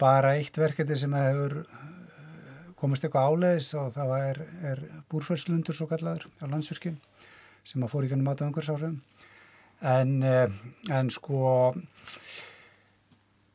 bara 0.00 0.34
eitt 0.40 0.58
verkefni 0.58 0.96
sem 0.98 1.14
hefur 1.14 1.60
eh, 1.62 2.66
komist 2.80 3.06
eitthvað 3.06 3.28
áleiðis 3.30 3.70
og 3.78 3.92
það 3.94 4.16
er, 4.18 4.42
er 4.72 4.82
búrförslundur 5.12 5.76
svo 5.78 5.86
kallaður 5.92 6.26
á 6.42 6.44
landsverkjum 6.50 6.98
sem 7.62 7.84
að 7.84 7.92
fór 7.92 8.08
í 8.08 8.10
kannum 8.10 8.32
aðtöðungarsárum 8.32 8.98
en, 9.82 10.22
eh, 10.22 10.48
en 10.90 11.10
sko 11.10 11.74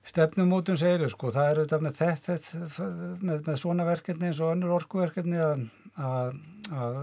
stefnumótun 0.07 0.79
segir 0.79 1.09
sko, 1.11 1.31
það 1.35 1.49
er 1.51 1.61
þetta 1.63 1.79
með, 1.83 2.01
þetta, 2.01 2.89
með, 3.21 3.41
með 3.47 3.57
svona 3.61 3.87
verkefni 3.87 4.29
eins 4.29 4.41
og 4.43 4.53
önnur 4.55 4.75
orkuverkefni 4.77 5.39
að, 5.43 5.65
að, 5.95 6.37
að 6.71 7.01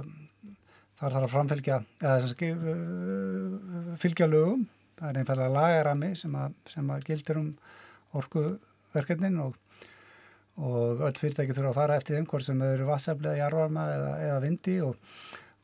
þar 0.98 1.16
þarf 1.16 1.26
að 1.26 1.32
framfylgja 1.34 1.80
eða 2.00 2.14
sem 2.22 3.98
fylgja 4.00 4.30
lögum. 4.30 4.64
Það 4.94 5.10
er 5.10 5.20
einfallega 5.20 5.52
lagarami 5.52 6.10
sem 6.16 6.34
að, 6.38 6.56
sem 6.70 6.90
að 6.94 7.06
gildir 7.08 7.40
um 7.40 7.48
orkuverkefnin 8.14 9.40
og, 9.42 9.56
og 10.62 11.02
öll 11.08 11.16
fyrirtæki 11.18 11.56
þurfa 11.56 11.72
að 11.72 11.80
fara 11.80 11.96
eftir 11.98 12.18
þeim 12.18 12.28
hvort 12.30 12.46
sem 12.46 12.60
þau 12.62 12.68
eru 12.70 12.86
vassaflega, 12.88 13.40
jarvarma 13.42 13.88
eða, 13.96 14.12
eða 14.28 14.42
vindi 14.44 14.76
og 14.86 14.94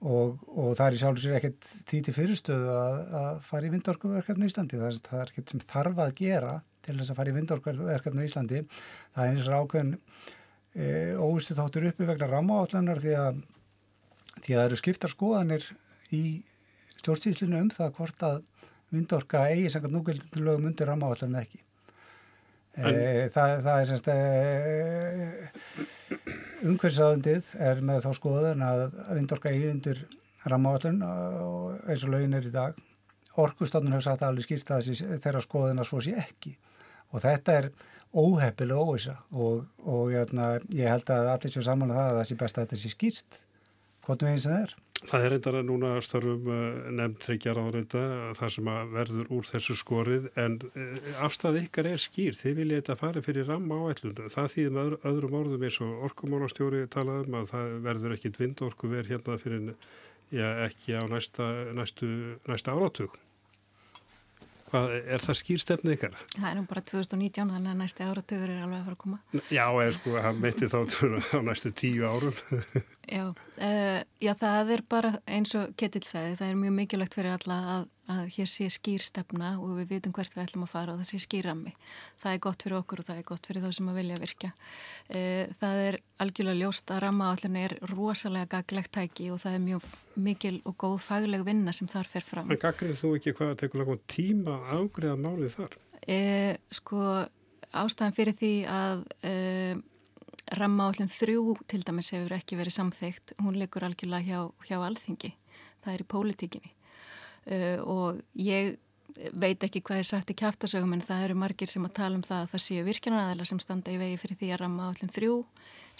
Og, 0.00 0.38
og 0.48 0.70
það 0.78 0.86
er 0.86 0.94
í 0.96 0.98
sjálf 1.02 1.18
sér 1.20 1.36
ekkert 1.36 1.66
títi 1.88 2.12
fyrirstöðu 2.16 2.68
að, 2.72 3.00
að 3.20 3.40
fara 3.44 3.68
í 3.68 3.72
vindorkuverkefni 3.74 4.46
í 4.46 4.48
Íslandi. 4.48 4.78
Það 4.80 4.88
er, 4.88 5.00
það 5.10 5.20
er 5.20 5.32
ekkert 5.32 5.52
sem 5.52 5.62
þarf 5.72 6.00
að 6.00 6.14
gera 6.22 6.54
til 6.80 6.94
þess 6.96 7.12
að 7.12 7.18
fara 7.18 7.32
í 7.32 7.36
vindorkuverkefni 7.36 8.24
í 8.24 8.30
Íslandi. 8.30 8.62
Það 9.12 9.26
er 9.26 9.34
eins 9.34 9.50
og 9.50 9.66
ákveðin 9.66 9.92
e, 10.72 10.86
óvistu 11.20 11.56
þáttur 11.58 11.90
uppi 11.90 12.08
vegna 12.08 12.30
rammaállunar 12.30 13.02
því 13.04 13.16
að, 13.20 13.42
því 14.40 14.54
að 14.54 14.60
það 14.62 14.64
eru 14.64 14.80
skiptar 14.80 15.12
skoðanir 15.12 15.68
í 16.16 16.22
stjórnsýslinu 17.02 17.60
um 17.60 17.72
það 17.74 17.92
hvort 17.98 18.28
að 18.30 18.40
vindorka 18.90 19.44
eigi 19.52 19.68
sangat 19.74 19.92
núgildinu 19.92 20.46
lögum 20.46 20.70
undir 20.72 20.88
rammaállunar 20.88 21.44
ekki. 21.44 21.60
E, 22.80 23.28
það, 23.34 23.54
það 23.64 23.80
er 23.80 23.88
semst 23.90 24.08
e, 24.08 24.16
umhverfisáðundið 26.70 27.52
er 27.70 27.82
með 27.84 28.06
þá 28.06 28.10
skoðan 28.16 28.64
að 28.64 28.84
vindorka 29.12 29.52
eigi 29.52 29.68
undir 29.70 30.02
rammaállun 30.48 31.02
eins 31.04 32.04
og 32.06 32.12
lögin 32.14 32.36
er 32.38 32.48
í 32.48 32.52
dag. 32.54 32.78
Orkustofnun 33.40 33.94
hefur 33.94 34.08
sagt 34.08 34.24
alveg 34.26 34.46
skýrst 34.46 34.72
að 34.74 34.90
þeirra 35.22 35.42
skoðan 35.44 35.82
að 35.82 35.90
svo 35.90 36.02
sé 36.04 36.16
ekki. 36.20 36.54
Og 37.10 37.22
þetta 37.22 37.56
er 37.60 37.70
óheppilega 38.10 38.82
óvisa 38.82 39.16
og, 39.30 39.66
og 39.86 40.10
hérna, 40.14 40.56
ég 40.74 40.90
held 40.90 41.12
að 41.14 41.30
allir 41.34 41.52
séu 41.52 41.64
saman 41.66 41.92
að 41.92 42.00
það 42.00 42.10
að 42.10 42.18
það 42.18 42.28
sé 42.30 42.38
best 42.42 42.58
að 42.58 42.64
þetta 42.66 42.80
sé 42.80 42.92
skýrt. 42.94 43.40
Hvort 44.06 44.24
við 44.24 44.32
eins 44.32 44.46
að 44.48 44.54
það 44.54 44.64
er 44.64 44.74
Það 45.00 45.22
er 45.24 45.32
reyndar 45.32 45.56
að 45.56 45.68
núna 45.70 45.90
störfum 46.04 46.48
eh, 46.52 46.90
nefnd 46.92 47.22
þryggjar 47.24 47.60
á 47.60 47.64
þetta 47.76 48.02
þar 48.36 48.52
sem 48.56 48.68
að 48.68 48.90
verður 48.96 49.30
úr 49.36 49.48
þessu 49.48 49.76
skorið 49.80 50.26
en 50.42 50.58
eh, 50.74 51.08
afstæði 51.24 51.62
ykkar 51.66 51.88
er 51.88 52.02
skýr. 52.04 52.36
Þið 52.36 52.58
viljið 52.60 52.82
þetta 52.82 52.98
fara 53.00 53.24
fyrir 53.24 53.48
ramma 53.48 53.80
á 53.80 53.82
ætlundu 53.94 54.28
það 54.34 54.52
þýðum 54.56 54.82
öðru, 54.84 55.00
öðrum 55.12 55.38
orðum 55.40 55.64
eins 55.70 55.80
og 55.86 56.04
orkumálastjóri 56.10 56.84
talaðum 56.92 57.40
að 57.40 57.50
það 57.54 57.74
verður 57.88 58.14
ekkit 58.18 58.38
vindorku 58.42 58.92
verð 58.92 59.14
hérna 59.14 59.40
fyrir 59.40 59.72
já, 60.30 60.46
ekki 60.68 61.00
á 61.00 61.02
næsta, 61.08 61.48
næstu, 61.74 62.12
næsta 62.50 62.76
áratug. 62.76 63.16
Hvað, 64.70 64.92
er 65.10 65.22
það 65.24 65.38
skýrstefni 65.40 65.94
ykkar? 65.96 66.12
Það 66.36 66.46
er 66.46 66.58
nú 66.60 66.68
bara 66.70 66.82
2019 66.86 67.48
þannig 67.56 67.72
að 67.72 67.80
næsti 67.80 68.04
áratugur 68.06 68.52
er 68.52 68.60
alveg 68.62 68.76
að 68.76 68.84
fara 68.86 68.94
að 68.94 69.00
koma. 69.00 69.18
Já, 69.50 69.64
eða 69.66 69.94
sko, 69.96 70.12
hann 70.22 70.38
meiti 70.44 70.68
þá 70.70 70.78
á 71.34 71.38
næstu 71.42 71.72
tíu 71.74 72.06
árum 72.06 72.36
Já, 73.10 73.24
uh, 73.30 74.00
já, 74.22 74.32
það 74.38 74.74
er 74.76 74.82
bara 74.88 75.14
eins 75.26 75.54
og 75.58 75.72
Ketil 75.80 76.04
sagði, 76.06 76.36
það 76.38 76.52
er 76.52 76.60
mjög 76.60 76.76
mikilvægt 76.76 77.16
fyrir 77.18 77.34
alla 77.34 77.62
að 77.74 77.88
að 78.10 78.28
hér 78.34 78.50
sé 78.50 78.66
skýrstefna 78.72 79.52
og 79.60 79.78
við 79.78 79.94
vitum 79.94 80.14
hvert 80.14 80.34
við 80.34 80.44
ætlum 80.44 80.64
að 80.66 80.72
fara 80.72 80.94
og 80.94 81.00
það 81.00 81.10
sé 81.10 81.20
skýrrammi. 81.24 81.72
Það 82.20 82.34
er 82.34 82.42
gott 82.46 82.64
fyrir 82.64 82.78
okkur 82.80 83.02
og 83.02 83.08
það 83.08 83.20
er 83.20 83.26
gott 83.30 83.48
fyrir 83.48 83.64
þá 83.64 83.76
sem 83.76 83.90
að 83.90 83.98
vilja 84.00 84.20
virka. 84.22 84.52
E, 85.08 85.22
það 85.60 85.82
er 85.86 85.98
algjörlega 86.24 86.60
ljóst 86.60 86.92
að 86.94 87.02
rammaállin 87.06 87.58
er 87.60 87.76
rosalega 87.92 88.50
gaglegt 88.56 88.92
tæki 88.96 89.28
og 89.34 89.42
það 89.44 89.58
er 89.58 89.66
mjög 89.66 89.90
mikil 90.20 90.54
og 90.68 90.76
góð 90.80 90.96
fagleg 91.04 91.44
vinna 91.46 91.74
sem 91.76 91.90
þar 91.90 92.10
fer 92.10 92.26
fram. 92.26 92.50
En 92.50 92.62
gagrið 92.62 92.98
þú 93.02 93.12
ekki 93.18 93.36
hvað 93.38 93.54
að 93.54 93.60
tekur 93.64 93.84
langt 93.84 94.08
tíma 94.10 94.58
ágriða 94.72 95.18
málið 95.20 95.54
þar? 95.58 95.78
E, 96.00 96.20
sko, 96.74 97.04
ástæðan 97.70 98.16
fyrir 98.16 98.38
því 98.40 98.54
að 98.70 99.06
e, 99.22 99.34
rammaállin 100.56 101.10
þrjú 101.12 101.56
til 101.70 101.82
dæmis 101.86 102.10
hefur 102.14 102.34
ekki 102.36 102.58
verið 102.58 102.76
samþygt, 102.76 103.34
hún 103.40 103.58
leikur 103.60 103.86
algjörlega 103.86 104.26
hjá, 104.26 104.40
hjá 104.66 104.78
alþingi. 104.82 105.32
Það 105.84 105.94
er 105.94 106.04
í 106.04 106.08
pólitíkinni. 106.14 106.72
Uh, 107.50 107.78
og 107.88 108.20
ég 108.36 108.76
veit 109.32 109.62
ekki 109.64 109.82
hvað 109.84 110.02
er 110.02 110.06
sagt 110.06 110.30
í 110.30 110.36
kæftasögum 110.38 110.92
en 110.94 111.02
það 111.04 111.24
eru 111.26 111.38
margir 111.40 111.70
sem 111.72 111.84
að 111.86 111.96
tala 111.98 112.18
um 112.18 112.24
það 112.24 112.44
að 112.44 112.52
það 112.52 112.62
séu 112.66 112.84
virkjanaræðilega 112.86 113.50
sem 113.50 113.60
standa 113.62 113.92
í 113.92 113.98
vegi 114.00 114.20
fyrir 114.20 114.38
því 114.38 114.50
að 114.52 114.60
ramma 114.62 114.90
állin 114.90 115.12
þrjú 115.12 115.34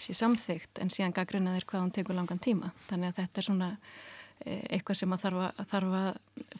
sé 0.00 0.14
samþygt 0.16 0.80
en 0.82 0.92
síðan 0.92 1.16
gaggrina 1.16 1.56
þeir 1.56 1.66
hvað 1.72 1.84
hún 1.84 1.92
tekur 1.96 2.18
langan 2.18 2.42
tíma. 2.42 2.70
Þannig 2.90 3.10
að 3.10 3.18
þetta 3.20 3.42
er 3.42 3.48
svona 3.48 3.70
uh, 3.72 4.62
eitthvað 4.70 5.00
sem 5.00 5.16
að 5.16 5.24
þarf 5.24 5.42
að, 5.46 5.64
þarf 5.72 5.98
að 6.02 6.10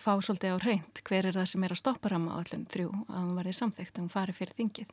fá 0.00 0.12
svolítið 0.16 0.57
á 0.57 0.59
reynd 0.64 1.05
hver 1.11 1.31
er 1.31 1.38
það 1.38 1.48
sem 1.53 1.68
er 1.68 1.76
að 1.76 1.83
stoppa 1.85 2.12
ramma 2.12 2.40
állin 2.40 2.66
þrjú 2.72 2.90
að 3.07 3.20
hún 3.20 3.38
verði 3.38 3.57
samþygt 3.61 3.94
að 3.96 4.05
hún 4.05 4.12
fari 4.16 4.37
fyrir 4.37 4.59
þingið? 4.59 4.92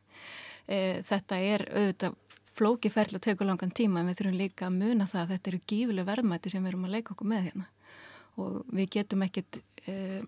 Uh, 0.68 0.96
þetta 1.08 1.44
er 1.54 1.68
auðvitað 1.72 2.24
flókiferðla 2.58 3.22
tekur 3.24 3.50
langan 3.50 3.74
tíma 3.76 4.02
en 4.02 4.10
við 4.12 4.22
þurfum 4.22 4.40
líka 4.42 4.68
að 4.68 4.78
muna 4.82 5.08
það 5.10 5.24
að 5.24 5.34
þetta 5.34 5.52
eru 5.52 5.62
gífileg 5.72 6.08
verðmæti 6.08 6.52
sem 6.54 6.64
við 6.64 6.74
erum 6.74 6.88
að 6.88 6.96
leika 6.98 7.14
okkur 7.14 7.32
með 7.32 7.48
hérna. 7.48 7.68
Og 8.38 8.60
við 8.74 8.92
getum 8.98 9.26
ekkit 9.26 9.60
uh, 9.90 10.22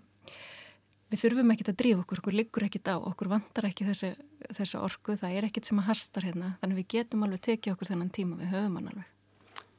við 1.10 1.24
þurfum 1.24 1.54
ekkit 1.54 1.72
að 1.72 1.80
drífa 1.82 2.04
okkur, 2.04 2.22
okkur 2.22 2.38
liggur 2.38 2.66
ekkit 2.68 2.92
á 2.94 2.96
okkur 2.98 3.32
vantar 3.32 3.70
ekki 3.70 3.88
þessi, 3.88 4.12
þessi 4.58 4.82
orku 4.82 5.16
það 5.20 5.38
er 5.38 5.48
ekkit 5.50 5.70
sem 5.70 5.82
að 5.82 5.90
hastar 5.90 6.28
hérna. 6.28 6.52
Þannig 6.62 6.82
við 6.84 6.92
getum 6.96 7.26
alveg 7.26 7.46
tekið 7.48 7.76
okkur 7.76 7.92
þennan 7.94 8.14
tíma 8.14 8.38
við 8.40 8.54
höfum 8.54 8.78
hann 8.80 8.92
alveg. 8.94 9.16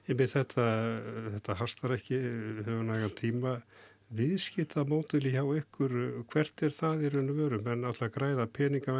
Ég 0.08 0.18
með 0.18 0.34
þetta, 0.34 0.66
þetta 1.36 1.56
hastar 1.60 1.94
ekki 1.94 2.18
við 2.18 2.66
höfum 2.66 2.90
nægan 2.90 3.14
tíma 3.18 3.54
viðskita 4.10 4.82
mótili 4.90 5.30
hjá 5.34 5.44
ykkur. 5.60 5.96
Hvert 6.32 6.66
er 6.66 6.74
það 6.74 7.06
í 7.06 7.14
raun 7.14 7.30
og 7.30 7.40
veru? 7.44 7.62
Menn 7.66 7.86
alltaf 7.86 8.10
græða 8.14 8.48
peninga 8.50 8.96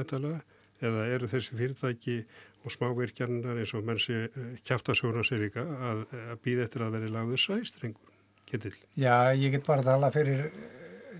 eða 0.81 1.03
eru 1.13 1.29
þessi 1.29 1.57
fyrirtæki 1.59 2.15
og 2.61 2.75
smávirkjarnar 2.75 3.61
eins 3.61 3.73
og 3.77 3.87
menn 3.87 4.01
sé 4.01 4.27
kæftasjóna 4.67 5.25
sér 5.25 5.47
líka 5.47 5.65
að, 5.65 6.03
að 6.33 6.41
býða 6.45 6.67
eftir 6.67 6.85
að 6.85 6.97
veri 6.99 7.13
lagður 7.13 7.45
sæstrengur 7.45 8.17
Ketil? 8.51 8.75
Já, 8.99 9.31
ég 9.39 9.55
get 9.55 9.67
bara 9.67 9.85
að 9.85 9.93
tala 9.93 10.11
fyrir 10.15 10.49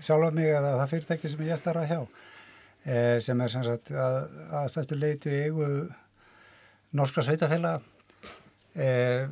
sjálfa 0.03 0.31
mig 0.35 0.51
að 0.51 0.67
það 0.67 0.91
fyrirtæki 0.93 1.31
sem 1.31 1.45
ég 1.47 1.59
starfa 1.59 1.85
hjá 1.89 1.99
eh, 2.01 3.17
sem 3.23 3.41
er 3.41 3.53
sem 3.53 3.65
sagt 3.65 3.93
að, 3.93 4.17
að 4.59 4.67
stæðstu 4.73 4.97
leiti 4.99 5.33
eigu 5.45 5.69
norska 6.97 7.23
sveitafélag 7.25 7.85
eh, 8.75 9.29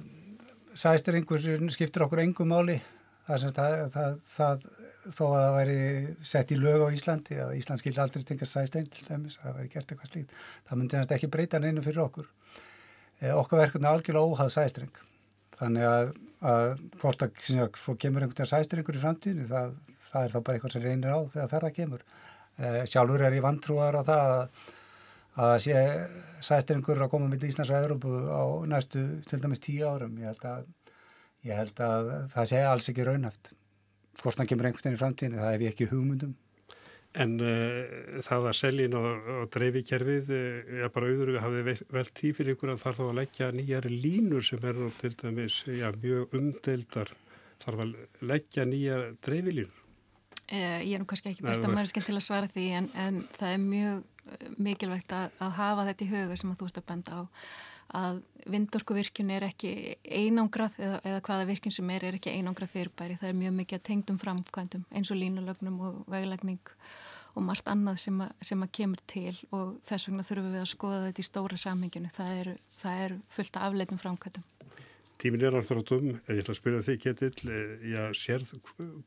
sæstrengur 0.80 1.44
skiptir 1.74 2.06
okkur 2.06 2.24
engum 2.24 2.54
máli 2.54 2.80
það, 3.28 3.50
það, 3.58 3.90
það, 3.94 4.20
það 4.34 4.70
þó 5.08 5.24
að 5.30 5.36
það 5.40 5.54
væri 5.58 5.78
sett 6.32 6.54
í 6.54 6.58
lög 6.60 6.86
á 6.86 6.88
Íslandi 6.96 7.38
að 7.40 7.54
Ísland 7.60 7.82
skildi 7.82 8.02
aldrei 8.04 8.26
tengast 8.28 8.56
sæstreng 8.56 8.90
til 8.92 9.06
þeimis, 9.06 9.38
að 9.40 9.46
það 9.46 9.60
væri 9.60 9.72
gert 9.74 9.94
eitthvað 9.94 10.12
slíkt 10.12 10.34
það 10.70 10.82
myndi 10.82 11.00
næst 11.00 11.14
ekki 11.16 11.30
breyta 11.32 11.62
neina 11.64 11.84
fyrir 11.86 12.04
okkur. 12.04 12.32
Eh, 13.20 13.36
okkar 13.36 13.64
verkefni 13.64 13.88
er 13.88 13.94
algjörlega 13.94 14.34
óhað 14.34 14.52
sæstreng. 14.56 15.00
Þannig 15.60 15.88
að, 15.88 16.12
að 16.52 16.68
hvort 17.02 17.24
að 17.26 17.40
svo 17.46 17.96
kemur 18.00 18.26
einhvern 18.26 18.38
veginn 18.38 18.52
sæstrengur 18.52 19.00
í 19.00 19.04
framtíðinu 19.04 19.48
það, 19.50 19.78
það 20.10 20.28
er 20.28 20.36
þá 20.36 20.40
bara 20.40 20.60
eitthvað 20.60 20.76
sem 20.76 20.86
reynir 20.86 21.16
á 21.16 21.20
þegar 21.36 21.56
það 21.56 21.78
kemur. 21.80 22.06
Eh, 22.60 22.84
sjálfur 22.92 23.24
er 23.28 23.40
ég 23.40 23.46
vantrúar 23.46 24.00
á 24.00 24.04
það 24.04 24.36
að 24.36 24.68
að 25.40 25.54
sé 25.64 25.82
sæstrengur 26.44 27.00
að 27.00 27.12
koma 27.14 27.30
með 27.30 27.46
Íslands 27.48 27.72
og 27.72 27.86
Európu 27.86 28.12
á 28.28 28.44
næstu 28.68 29.04
til 29.30 29.40
dæmis 29.40 29.62
tíu 29.64 29.88
árum. 29.88 30.18
Ég 30.20 30.34
held 30.34 30.46
að, 30.50 30.66
ég 31.48 31.60
held 31.60 31.82
að 31.86 32.12
það 32.34 32.50
sé 32.52 32.64
alls 32.66 32.90
ekki 32.92 33.06
raunhaft 33.08 33.54
hvort 34.22 34.40
það 34.40 34.52
kemur 34.52 34.70
einhvern 34.70 34.86
veginn 34.86 34.98
í 34.98 35.02
framtíðinu, 35.02 35.42
það 35.42 35.54
hef 35.54 35.66
ég 35.66 35.74
ekki 35.74 35.90
hugmyndum. 35.94 36.36
En 37.20 37.32
uh, 37.42 38.20
það 38.26 38.48
að 38.52 38.58
seljin 38.60 38.98
og, 39.00 39.08
og 39.34 39.48
dreifikerfið, 39.56 40.30
uh, 40.36 40.76
já 40.84 40.92
bara 40.94 41.10
auður 41.10 41.34
við 41.34 41.42
hafið 41.46 41.72
vel 41.96 42.06
tíð 42.20 42.36
fyrir 42.38 42.54
ykkur 42.54 42.74
að 42.76 42.84
þarf 42.84 43.00
þá 43.00 43.06
að 43.08 43.18
leggja 43.20 43.50
nýjari 43.56 43.94
línur 43.96 44.46
sem 44.46 44.70
er 44.70 44.78
nú 44.78 44.92
til 45.00 45.12
dæmis 45.18 45.58
já, 45.66 45.88
mjög 46.04 46.38
umdeildar, 46.38 47.14
þarf 47.64 47.84
að 47.86 47.96
leggja 48.30 48.68
nýja 48.70 49.00
dreifilínur. 49.26 49.82
Uh, 50.50 50.78
ég 50.86 50.94
er 50.98 51.02
nú 51.02 51.10
kannski 51.10 51.34
ekki 51.34 51.46
besta 51.46 51.70
mannskinn 51.70 52.06
til 52.06 52.18
að 52.18 52.26
svara 52.26 52.50
því 52.50 52.68
en, 52.78 52.92
en 52.98 53.20
það 53.38 53.56
er 53.56 53.66
mjög 53.66 54.06
mikilvægt 54.62 55.14
að, 55.16 55.34
að 55.42 55.58
hafa 55.58 55.86
þetta 55.90 56.06
í 56.06 56.12
huga 56.14 56.38
sem 56.38 56.52
að 56.52 56.62
þú 56.62 56.70
ert 56.70 56.80
að 56.80 56.88
benda 56.92 57.18
á 57.18 57.22
að 57.96 58.22
vindorkuvirkjun 58.50 59.32
er 59.34 59.46
ekki 59.50 59.74
einangrað 60.04 60.78
eða, 60.80 61.00
eða 61.04 61.22
hvaða 61.26 61.48
virkjun 61.50 61.76
sem 61.76 61.90
er 61.94 62.06
er 62.08 62.18
ekki 62.18 62.34
einangrað 62.34 62.74
fyrirbæri. 62.74 63.18
Það 63.22 63.32
er 63.32 63.40
mjög 63.42 63.56
mikið 63.60 63.80
að 63.80 63.86
tengdum 63.90 64.20
framkvæmdum 64.22 64.86
eins 64.92 65.12
og 65.14 65.20
línulögnum 65.20 65.80
og 65.86 66.04
veglegning 66.12 66.62
og 67.36 67.46
margt 67.46 67.68
annað 67.70 68.00
sem 68.04 68.22
að, 68.24 68.32
sem 68.46 68.64
að 68.66 68.72
kemur 68.80 69.02
til 69.10 69.36
og 69.56 69.76
þess 69.88 70.10
vegna 70.10 70.26
þurfum 70.28 70.56
við 70.56 70.64
að 70.64 70.72
skoða 70.72 71.04
þetta 71.08 71.22
í 71.22 71.28
stóra 71.28 71.60
samhenginu. 71.62 72.14
Það 72.16 72.40
er, 72.40 72.54
það 72.80 73.04
er 73.06 73.18
fullt 73.36 73.60
af 73.60 73.68
afleitum 73.70 74.02
framkvæmdum. 74.02 74.48
Tímin 75.20 75.42
er 75.44 75.56
alltaf 75.60 75.82
átum, 75.82 76.14
ég 76.16 76.38
ætla 76.40 76.54
að 76.54 76.58
spyrja 76.62 76.84
þig 76.86 77.00
Ketill, 77.04 77.50
já, 77.92 78.04
sérð 78.16 78.54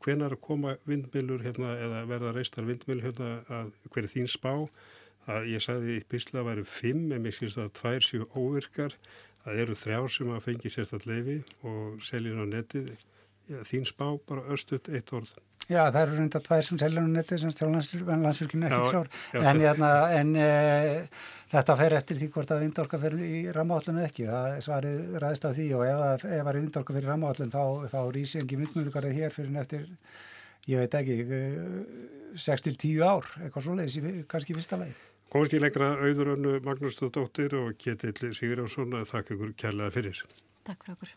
hvenar 0.04 0.34
koma 0.44 0.74
vindmilur 0.84 1.40
hérna, 1.40 1.70
eða 1.80 2.02
verða 2.10 2.34
reistar 2.36 2.66
vindmilur 2.68 3.06
hérna, 3.06 3.30
að 3.48 3.70
hver 3.88 4.04
er 4.04 4.12
þín 4.12 4.28
spá? 4.28 4.52
Að 5.30 5.52
ég 5.52 5.62
sagði 5.62 5.98
í 5.98 6.06
Bísla 6.10 6.42
að 6.42 6.48
væri 6.50 6.64
fimm 6.66 7.12
en 7.12 7.22
mér 7.22 7.36
skilst 7.36 7.60
að 7.62 7.74
tvær 7.78 8.06
séu 8.06 8.26
óvirkar 8.34 8.96
það 9.44 9.62
eru 9.64 9.78
þrjár 9.78 10.12
sem 10.16 10.34
að 10.34 10.44
fengi 10.46 10.72
sérstaklega 10.72 11.22
leifi 11.22 11.38
og 11.68 12.04
seljin 12.06 12.42
á 12.42 12.46
netið. 12.48 12.92
Já, 13.50 13.58
þín 13.66 13.88
spá 13.88 14.06
bara 14.28 14.44
östut 14.54 14.88
eitt 14.92 15.10
orð. 15.14 15.32
Já, 15.70 15.86
það 15.94 16.00
eru 16.00 16.16
reynda 16.18 16.40
tvær 16.42 16.64
sem 16.66 16.78
seljin 16.78 17.10
á 17.10 17.14
netið 17.16 17.42
sem 17.42 17.52
stjálf 17.54 18.04
landsfjörkinu 18.08 18.66
ekki 18.68 18.88
frár 18.90 19.10
en, 19.38 19.60
hérna, 19.62 19.90
en 20.18 20.32
e, 20.38 20.48
þetta 21.52 21.76
fer 21.78 21.96
eftir 21.98 22.18
því 22.18 22.28
hvort 22.34 22.54
að 22.54 22.64
vindorka 22.64 22.98
fer 23.02 23.14
í 23.22 23.42
ramáallinu 23.54 24.02
ekki, 24.02 24.26
það 24.30 24.56
svarið 24.66 25.14
ræðist 25.22 25.46
af 25.46 25.54
því 25.58 25.68
og 25.78 25.84
ef 25.86 26.26
það 26.26 26.34
er 26.40 26.58
vindorka 26.58 26.96
fyrir 26.96 27.12
ramáallin 27.12 27.54
þá, 27.54 27.62
þá 27.94 28.00
rýsi 28.18 28.42
engi 28.42 28.58
myndmjölugarði 28.58 29.14
hér 29.20 29.36
fyrir 29.38 29.62
eftir, 29.62 29.86
ég 30.70 30.82
veit 30.82 30.98
ekki 30.98 31.18
6-10 32.42 33.06
ár, 33.06 33.32
eitthvað 33.44 33.68
svo 33.68 33.78
leiðis 33.78 34.26
kannski 34.30 34.58
fyrsta 34.58 34.82
leið 34.82 35.11
Komast 35.32 35.54
í 35.56 35.58
lengra 35.62 35.94
auðurönnu 35.96 36.58
Magnúsdóttir 36.60 37.54
og 37.56 37.78
Ketill 37.80 38.34
Sigurjónsson 38.36 38.92
að 38.98 39.06
þakka 39.14 39.32
ykkur 39.32 39.52
kærlega 39.62 39.94
fyrir. 39.94 40.18
Takk 40.68 40.84
fyrir 40.84 40.98
okkur. 40.98 41.14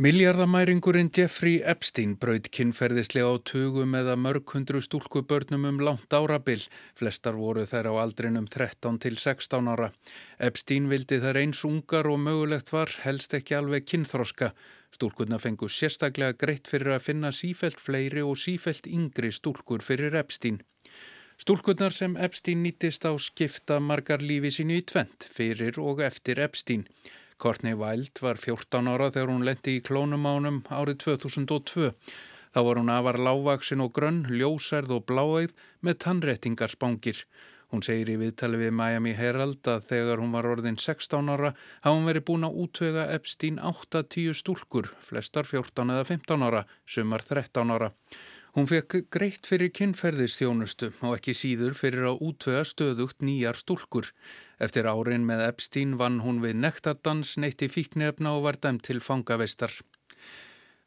Miljardamæringurinn 0.00 1.10
Jeffrey 1.16 1.62
Epstein 1.64 2.14
braut 2.20 2.46
kynferðislega 2.52 3.32
á 3.32 3.36
tugum 3.44 3.96
eða 3.96 4.14
mörg 4.16 4.52
hundru 4.52 4.80
stúlkubörnum 4.84 5.64
um 5.68 5.80
langt 5.84 6.12
árabil. 6.16 6.60
Flestar 6.96 7.36
voru 7.36 7.64
þær 7.68 7.88
á 7.92 8.04
aldrinum 8.04 8.46
13 8.48 9.00
til 9.00 9.16
16 9.20 9.72
ára. 9.72 9.90
Epstein 10.36 10.92
vildi 10.92 11.20
þær 11.24 11.40
eins 11.40 11.64
ungar 11.68 12.08
og 12.08 12.20
mögulegt 12.20 12.72
var 12.72 12.92
helst 13.04 13.36
ekki 13.36 13.56
alveg 13.56 13.88
kynþroska. 13.88 14.52
Stúlkurna 14.90 15.38
fengu 15.38 15.68
sérstaklega 15.70 16.36
greitt 16.38 16.68
fyrir 16.70 16.96
að 16.96 17.04
finna 17.06 17.30
sífelt 17.32 17.78
fleiri 17.80 18.24
og 18.26 18.38
sífelt 18.38 18.88
yngri 18.90 19.30
stúlkur 19.32 19.84
fyrir 19.86 20.16
Epstein. 20.18 20.60
Stúlkurnar 21.40 21.94
sem 21.96 22.16
Epstein 22.20 22.64
nýttist 22.66 23.06
á 23.08 23.12
skipta 23.16 23.78
margar 23.80 24.20
lífi 24.20 24.50
sínu 24.58 24.76
í 24.76 24.82
tvent 24.84 25.24
fyrir 25.32 25.78
og 25.80 26.02
eftir 26.04 26.42
Epstein. 26.42 26.84
Courtney 27.40 27.72
Wild 27.72 28.20
var 28.20 28.36
14 28.36 28.90
ára 28.92 29.08
þegar 29.14 29.30
hún 29.32 29.46
lendi 29.48 29.78
í 29.78 29.84
klónumánum 29.86 30.60
árið 30.68 30.98
2002. 31.06 31.94
Þá 32.52 32.60
var 32.66 32.80
hún 32.82 32.92
afar 32.92 33.16
lágvaksin 33.22 33.80
og 33.80 33.94
grönn, 33.96 34.26
ljósærð 34.28 34.98
og 34.98 35.06
bláæð 35.08 35.54
með 35.80 35.98
tannrettingarspángir. 36.04 37.22
Hún 37.70 37.84
segir 37.86 38.08
í 38.10 38.16
viðtali 38.18 38.58
við 38.58 38.72
Miami 38.74 39.12
Herald 39.14 39.68
að 39.70 39.84
þegar 39.92 40.18
hún 40.22 40.32
var 40.34 40.48
orðin 40.50 40.78
16 40.80 41.30
ára 41.30 41.52
hafði 41.84 41.94
hún 41.94 42.08
verið 42.08 42.24
búin 42.30 42.46
að 42.48 42.56
útvega 42.64 43.04
Epstein 43.14 43.60
8-10 43.62 44.40
stúlkur, 44.40 44.90
flestar 45.06 45.46
14 45.46 45.94
eða 45.94 46.08
15 46.08 46.46
ára, 46.48 46.64
sumar 46.82 47.22
13 47.28 47.70
ára. 47.70 47.92
Hún 48.58 48.66
fekk 48.66 49.04
greitt 49.14 49.46
fyrir 49.46 49.70
kynferðistjónustu 49.78 50.88
og 51.06 51.20
ekki 51.20 51.36
síður 51.38 51.76
fyrir 51.78 52.08
að 52.10 52.24
útvega 52.26 52.64
stöðugt 52.66 53.22
nýjar 53.22 53.60
stúlkur. 53.60 54.10
Eftir 54.58 54.90
árin 54.90 55.28
með 55.28 55.44
Epstein 55.46 55.94
vann 56.00 56.18
hún 56.24 56.42
við 56.42 56.58
nektardans, 56.64 57.36
neytti 57.38 57.70
fíknefna 57.70 58.34
og 58.34 58.48
var 58.48 58.58
dæmt 58.58 58.88
til 58.90 58.98
fangavestar. 58.98 59.70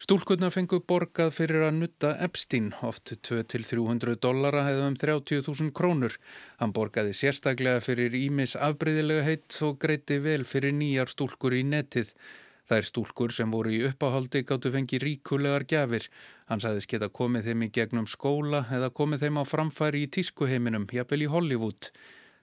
Stúlkurnar 0.04 0.52
fengu 0.52 0.82
borgað 0.84 1.30
fyrir 1.32 1.62
að 1.64 1.78
nutta 1.78 2.10
Epstein, 2.26 2.66
oft 2.84 3.14
2-300 3.24 4.18
dollara 4.26 4.66
hefði 4.66 4.88
um 4.90 4.98
30.000 5.00 5.72
krónur. 5.78 6.18
Hann 6.60 6.74
borgaði 6.76 7.14
sérstaklega 7.16 7.80
fyrir 7.86 8.18
Ímis 8.20 8.58
afbreyðilega 8.68 9.24
heitt 9.24 9.56
og 9.64 9.78
greiti 9.80 10.18
vel 10.26 10.44
fyrir 10.50 10.76
nýjar 10.76 11.14
stúlkur 11.14 11.56
í 11.56 11.62
netið. 11.64 12.12
Þær 12.68 12.90
stúlkur 12.90 13.36
sem 13.38 13.56
voru 13.56 13.72
í 13.72 13.80
uppáhaldi 13.88 14.44
gáttu 14.50 14.74
fengi 14.76 15.00
ríkulegar 15.00 15.64
gjafir. 15.72 16.10
Hann 16.52 16.60
sagðis 16.60 16.90
geta 16.92 17.08
komið 17.08 17.48
þeim 17.48 17.64
í 17.64 17.72
gegnum 17.80 18.10
skóla 18.12 18.66
eða 18.76 18.92
komið 18.92 19.24
þeim 19.24 19.40
á 19.40 19.44
framfæri 19.48 20.04
í 20.04 20.12
tískuheiminum, 20.18 20.90
jafnvel 20.92 21.24
í 21.24 21.32
Hollywood. 21.32 21.94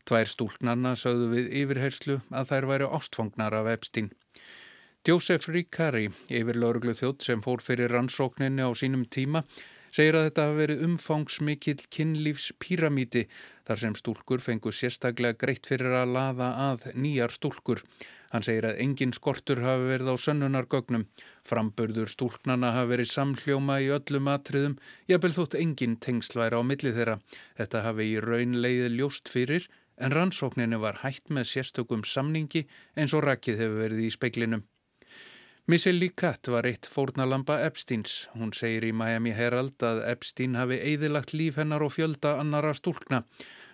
Tvær 0.09 0.33
stúlknarna 0.33 0.96
sögðu 0.96 1.29
við 1.37 1.53
yfirherslu 1.61 2.23
að 2.33 2.55
þær 2.55 2.70
væri 2.73 2.88
ástfangnar 2.88 3.61
af 3.61 3.68
Epstein. 3.77 4.09
Joseph 5.09 5.49
Ricari, 5.49 6.11
yfir 6.29 6.59
lauruglu 6.61 6.93
þjótt 6.93 7.25
sem 7.25 7.41
fór 7.41 7.63
fyrir 7.65 7.89
rannsókninni 7.89 8.61
á 8.61 8.69
sínum 8.77 9.07
tíma, 9.09 9.41
segir 9.97 10.19
að 10.19 10.27
þetta 10.27 10.43
hafi 10.45 10.57
verið 10.59 10.83
umfangsmikill 10.85 11.85
kynlífs 11.89 12.51
píramíti 12.61 13.23
þar 13.65 13.81
sem 13.81 13.95
stúlkur 13.97 14.43
fengu 14.45 14.69
sérstaklega 14.77 15.39
greitt 15.41 15.71
fyrir 15.71 15.95
að 16.03 16.13
laða 16.19 16.49
að 16.67 16.85
nýjar 17.01 17.33
stúlkur. 17.33 17.81
Hann 18.35 18.45
segir 18.45 18.67
að 18.69 18.83
engin 18.85 19.15
skortur 19.17 19.63
hafi 19.65 19.87
verið 19.89 20.11
á 20.13 20.17
sönnunargögnum. 20.21 21.07
Framburður 21.49 22.13
stúlknana 22.13 22.75
hafi 22.77 22.91
verið 22.93 23.09
samhljóma 23.15 23.79
í 23.81 23.89
öllum 23.97 24.29
atriðum, 24.29 24.75
jafnvel 25.09 25.33
þótt 25.39 25.57
engin 25.63 25.95
tengslæra 25.97 26.61
á 26.61 26.63
milli 26.63 26.93
þeirra. 26.93 27.17
Þetta 27.57 27.87
hafi 27.89 28.11
í 28.11 28.21
raun 28.21 28.61
leiði 28.61 28.93
ljóst 28.99 29.33
fyrir, 29.33 29.65
en 29.97 30.13
rannsókninu 30.13 30.83
var 30.85 31.01
hægt 31.07 31.33
með 31.33 31.49
sérstökum 31.55 32.05
samningi 32.05 32.67
eins 33.01 33.17
og 33.17 33.25
rakið 33.25 33.65
hefur 33.65 33.83
verið 33.87 34.05
í 34.05 34.13
speiklinum. 34.13 34.67
Missy 35.70 35.92
Lee 35.92 36.11
Catt 36.16 36.48
var 36.50 36.66
eitt 36.66 36.87
fórnalamba 36.90 37.61
Epsteins. 37.62 38.24
Hún 38.35 38.50
segir 38.59 38.88
í 38.88 38.90
Miami 38.90 39.30
Herald 39.37 39.85
að 39.87 40.00
Epstein 40.11 40.56
hafi 40.59 40.80
eðilagt 40.83 41.30
líf 41.30 41.61
hennar 41.61 41.85
og 41.87 41.92
fjölda 41.94 42.33
annara 42.40 42.72
stúlkna. 42.74 43.20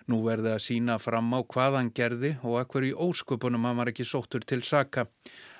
Nú 0.05 0.19
verði 0.27 0.51
að 0.51 0.61
sína 0.67 0.99
fram 1.01 1.33
á 1.33 1.41
hvað 1.41 1.79
hann 1.79 1.89
gerði 1.97 2.35
og 2.43 2.59
að 2.59 2.67
hverju 2.75 2.99
ósköpunum 3.07 3.65
hann 3.65 3.81
var 3.81 3.89
ekki 3.89 4.05
sóttur 4.05 4.45
til 4.45 4.61
saka. 4.61 5.07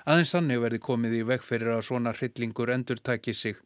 Aðeins 0.06 0.36
þannig 0.36 0.62
verði 0.62 0.82
komið 0.86 1.18
í 1.18 1.26
veg 1.32 1.42
fyrir 1.42 1.74
að 1.74 1.86
svona 1.90 2.14
hryllingur 2.14 2.70
endur 2.76 3.02
taki 3.02 3.34
sig. 3.34 3.58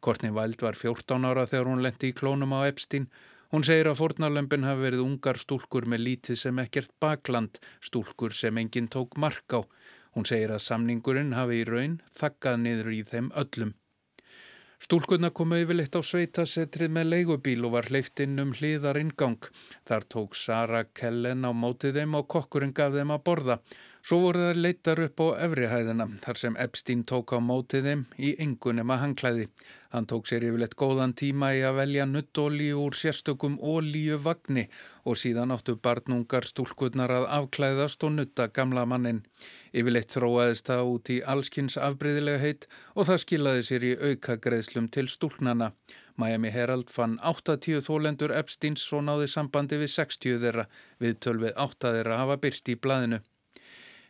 Kortni 0.00 0.32
Væld 0.32 0.64
var 0.64 0.80
14 0.86 1.28
ára 1.28 1.44
þegar 1.44 1.68
hún 1.68 1.84
lendi 1.84 2.14
í 2.14 2.16
klónum 2.16 2.56
á 2.56 2.64
Epstein 2.64 3.10
Hún 3.54 3.62
segir 3.62 3.86
að 3.86 4.00
fórnarlömpin 4.00 4.64
hafi 4.66 4.82
verið 4.82 5.04
ungar 5.04 5.38
stúlkur 5.38 5.84
með 5.86 6.02
lítið 6.02 6.38
sem 6.40 6.58
ekkert 6.58 6.90
bakland, 7.00 7.60
stúlkur 7.78 8.34
sem 8.34 8.58
enginn 8.58 8.88
tók 8.90 9.14
mark 9.22 9.54
á. 9.54 9.62
Hún 10.16 10.24
segir 10.24 10.48
að 10.54 10.62
samningurinn 10.64 11.34
hafi 11.36 11.60
í 11.60 11.66
raun 11.68 11.98
þakkað 12.16 12.62
niður 12.62 12.94
í 12.96 13.02
þeim 13.10 13.34
öllum. 13.42 13.74
Stúlkunna 14.80 15.30
komu 15.32 15.56
yfirleitt 15.60 15.96
á 15.96 16.00
sveitasetrið 16.04 16.90
með 16.92 17.06
leigubíl 17.10 17.64
og 17.64 17.74
var 17.74 17.86
hleyft 17.90 18.20
inn 18.24 18.40
um 18.40 18.50
hliðar 18.56 18.98
ingang. 19.00 19.48
Þar 19.88 20.04
tók 20.14 20.36
Sara 20.36 20.82
Kellen 20.84 21.48
á 21.48 21.52
mótið 21.52 22.00
þeim 22.00 22.16
og 22.20 22.28
kokkurinn 22.32 22.74
gaf 22.76 22.92
þeim 22.96 23.12
að 23.12 23.22
borða. 23.28 23.56
Svo 24.06 24.20
voru 24.22 24.44
það 24.44 24.60
leitar 24.62 25.00
upp 25.02 25.18
á 25.24 25.26
efrihæðina 25.48 26.04
þar 26.22 26.38
sem 26.38 26.58
Epstein 26.62 27.00
tók 27.10 27.32
á 27.34 27.42
mótið 27.42 27.88
þeim 27.88 28.04
í 28.22 28.34
engunum 28.44 28.92
að 28.94 29.00
hangklæði. 29.02 29.46
Hann 29.90 30.06
tók 30.12 30.28
sér 30.30 30.46
yfirleitt 30.46 30.76
góðan 30.78 31.16
tíma 31.18 31.50
í 31.56 31.64
að 31.66 31.80
velja 31.80 32.06
nuttolíu 32.06 32.76
úr 32.84 32.94
sérstökum 32.94 33.56
ólíu 33.58 34.20
vagni 34.22 34.68
og 35.02 35.18
síðan 35.18 35.56
áttu 35.56 35.74
barnungar 35.82 36.46
stúlkunnar 36.46 37.16
að 37.16 37.26
afklæðast 37.40 38.06
og 38.06 38.14
nutta 38.20 38.46
gamla 38.52 38.84
mannin. 38.86 39.24
Yfirleitt 39.76 40.14
þróaðist 40.14 40.70
það 40.70 40.90
út 40.94 41.10
í 41.12 41.16
allskynns 41.32 41.76
afbreyðilega 41.76 42.40
heit 42.40 42.66
og 42.94 43.08
það 43.10 43.22
skilaði 43.24 43.64
sér 43.68 43.84
í 43.84 43.92
auka 44.08 44.36
greiðslum 44.40 44.88
til 44.96 45.06
stúlnana. 45.12 45.72
Miami 46.16 46.48
Herald 46.54 46.88
fann 46.88 47.18
80 47.20 47.84
þólendur 47.84 48.32
Epsteins 48.32 48.86
og 48.96 49.04
náði 49.04 49.28
sambandi 49.28 49.76
við 49.82 49.92
60 49.98 50.40
þeirra 50.44 50.64
við 51.02 51.18
tölvið 51.26 51.58
8 51.66 51.92
þeirra 51.98 52.20
hafa 52.22 52.38
byrst 52.40 52.72
í 52.72 52.78
blaðinu. 52.80 53.20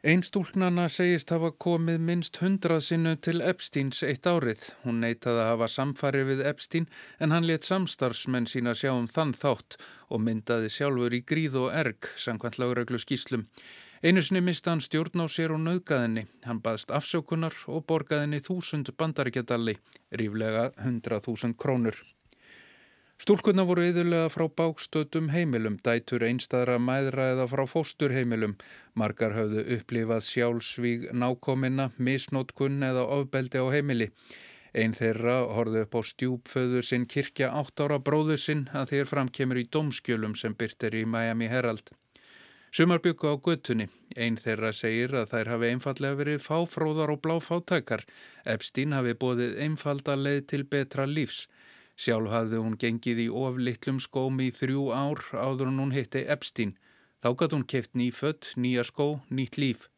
Einn 0.06 0.20
stúlnana 0.22 0.84
segist 0.86 1.32
hafa 1.34 1.48
komið 1.64 1.96
minst 2.06 2.36
hundrað 2.38 2.84
sinnu 2.86 3.14
til 3.26 3.40
Epsteins 3.42 4.04
eitt 4.06 4.28
árið. 4.30 4.68
Hún 4.84 5.00
neytaði 5.02 5.40
að 5.42 5.48
hafa 5.50 5.68
samfarið 5.72 6.28
við 6.28 6.42
Epstein 6.46 6.86
en 7.18 7.34
hann 7.34 7.48
let 7.48 7.66
samstarfsmenn 7.66 8.46
sína 8.46 8.76
sjá 8.78 8.92
um 8.92 9.08
þann 9.10 9.34
þátt 9.34 9.80
og 10.06 10.22
myndaði 10.22 10.70
sjálfur 10.70 11.18
í 11.18 11.24
gríð 11.26 11.58
og 11.64 11.74
erg, 11.74 12.06
sangkvæmt 12.22 12.60
lagreglu 12.62 13.02
skýslum. 13.02 13.48
Einu 13.98 14.22
sinni 14.22 14.44
mista 14.46 14.70
hann 14.70 14.84
stjórn 14.84 15.24
á 15.24 15.26
sér 15.26 15.56
og 15.56 15.64
nöðgaðinni. 15.66 16.28
Hann 16.46 16.62
baðst 16.62 16.94
afsjókunar 16.94 17.58
og 17.66 17.88
borgaðinni 17.90 18.44
þúsund 18.46 18.94
bandaríkjadalli, 18.94 19.74
ríflega 20.14 20.68
hundrað 20.84 21.26
þúsund 21.26 21.58
krónur. 21.58 21.98
Stúlkunna 23.16 23.64
voru 23.64 23.81
yðurlega 23.81 24.29
frá 24.29 24.44
bákstötum 24.61 25.31
heimilum, 25.33 25.79
dætur 25.81 26.20
einstæðra 26.26 26.74
mæðra 26.76 27.31
eða 27.33 27.46
frá 27.48 27.62
fósturheimilum. 27.70 28.59
Margar 28.92 29.33
höfðu 29.33 29.64
upplifað 29.79 30.26
sjálfsvíg 30.26 31.07
nákominna, 31.16 31.88
misnótkunn 31.96 32.85
eða 32.85 33.07
ofbeldi 33.16 33.62
á 33.64 33.66
heimili. 33.72 34.11
Einn 34.76 34.92
þeirra 34.92 35.38
horfðu 35.57 35.87
upp 35.87 35.96
á 35.96 36.00
stjúpföður 36.11 36.85
sinn 36.85 37.09
kirkja 37.09 37.55
átt 37.57 37.81
ára 37.81 37.96
bróður 38.05 38.42
sinn 38.42 38.66
að 38.76 38.92
þeir 38.92 39.09
framkemur 39.14 39.62
í 39.62 39.68
domskjölum 39.72 40.37
sem 40.37 40.52
byrtir 40.52 41.00
í 41.00 41.07
Miami 41.09 41.48
Herald. 41.48 41.88
Sumar 42.68 43.00
byggu 43.00 43.33
á 43.33 43.40
göttunni. 43.40 43.88
Einn 44.12 44.37
þeirra 44.37 44.74
segir 44.76 45.16
að 45.16 45.31
þær 45.33 45.55
hafi 45.55 45.72
einfallega 45.72 46.20
verið 46.20 46.42
fáfróðar 46.44 47.16
og 47.16 47.22
bláfátækar. 47.24 48.05
Epstein 48.44 48.92
hafi 48.92 49.16
bóðið 49.16 49.57
einfalda 49.64 50.20
leið 50.20 50.42
til 50.52 50.66
betra 50.68 51.09
lífs. 51.09 51.46
Sjálf 51.96 52.28
hafði 52.28 52.61
hún 52.61 52.76
gengið 52.76 53.22
í 53.24 53.28
oflittlum 53.42 53.98
skóm 54.04 54.40
í 54.44 54.50
þrjú 54.52 54.90
ár 54.92 55.22
áður 55.32 55.70
en 55.72 55.80
hún 55.80 55.94
hitti 55.96 56.26
Epstein. 56.28 56.74
Þá 57.24 57.28
gæti 57.40 57.56
hún 57.56 57.68
keft 57.72 57.94
nýfött, 57.96 58.52
nýja 58.61 58.85
skó, 58.85 59.06
nýtt 59.32 59.56
líf. 59.56 59.88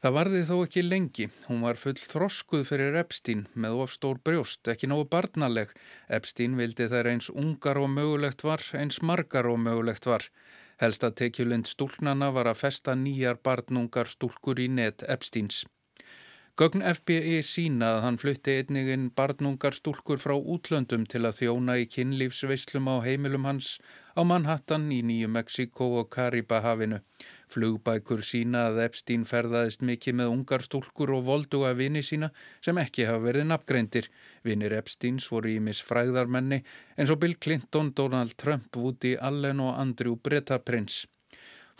Það 0.00 0.14
varði 0.16 0.42
þó 0.48 0.54
ekki 0.64 0.82
lengi. 0.84 1.26
Hún 1.48 1.64
var 1.64 1.80
full 1.80 1.96
þroskuð 1.98 2.62
fyrir 2.68 2.94
Epstein 3.00 3.42
með 3.52 3.80
ofstór 3.84 4.20
brjóst, 4.24 4.62
ekki 4.72 4.88
nógu 4.88 5.08
barnaleg. 5.12 5.74
Epstein 6.08 6.56
vildi 6.60 6.86
þær 6.92 7.10
eins 7.14 7.28
ungar 7.32 7.80
og 7.80 7.90
mögulegt 7.92 8.44
var, 8.44 8.64
eins 8.76 9.00
margar 9.04 9.48
og 9.50 9.60
mögulegt 9.64 10.08
var. 10.08 10.28
Helsta 10.80 11.10
tekjulind 11.12 11.68
stúlnana 11.68 12.30
var 12.32 12.48
að 12.48 12.62
festa 12.62 12.96
nýjar 12.96 13.40
barnungar 13.44 14.08
stúlkur 14.08 14.60
í 14.64 14.70
net 14.72 15.04
Epsteins. 15.04 15.66
Gögn 16.60 16.82
FBI 16.84 17.38
sína 17.40 17.86
að 17.94 18.02
hann 18.04 18.16
flutti 18.20 18.52
einniginn 18.60 19.06
barnungar 19.16 19.72
stúlkur 19.72 20.18
frá 20.20 20.34
útlöndum 20.36 21.06
til 21.08 21.22
að 21.24 21.38
þjóna 21.38 21.78
í 21.80 21.86
kynlífsveislum 21.88 22.90
á 22.92 23.00
heimilum 23.00 23.46
hans 23.48 23.70
á 24.12 24.20
Manhattan 24.28 24.84
í 24.92 24.98
Nýju 25.00 25.30
Mexiko 25.32 25.88
og 26.02 26.10
Karibahafinu. 26.12 26.98
Flugbækur 27.48 28.20
sína 28.20 28.66
að 28.68 28.82
Epstein 28.90 29.24
ferðaðist 29.30 29.80
mikið 29.88 30.18
með 30.20 30.34
ungar 30.34 30.66
stúlkur 30.66 31.14
og 31.16 31.24
volduga 31.30 31.72
vini 31.80 32.04
sína 32.04 32.28
sem 32.60 32.76
ekki 32.84 33.08
hafa 33.08 33.24
verið 33.30 33.48
nafngreindir. 33.48 34.10
Vinir 34.44 34.76
Epsteins 34.82 35.32
voru 35.32 35.54
ímis 35.54 35.80
fræðarmenni 35.80 36.60
eins 36.98 37.08
og 37.08 37.22
Bill 37.24 37.40
Clinton, 37.40 37.94
Donald 37.96 38.36
Trump, 38.36 38.68
Woody 38.76 39.16
Allen 39.16 39.64
og 39.64 39.80
Andrew 39.80 40.20
Bretta 40.20 40.60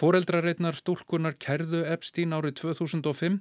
Prince. 0.00 0.24
Fóreldrareitnar 0.24 0.76
stúlkunar 0.78 1.34
kærðu 1.36 1.82
Epstein 1.84 2.32
árið 2.32 2.54
2005, 2.62 3.34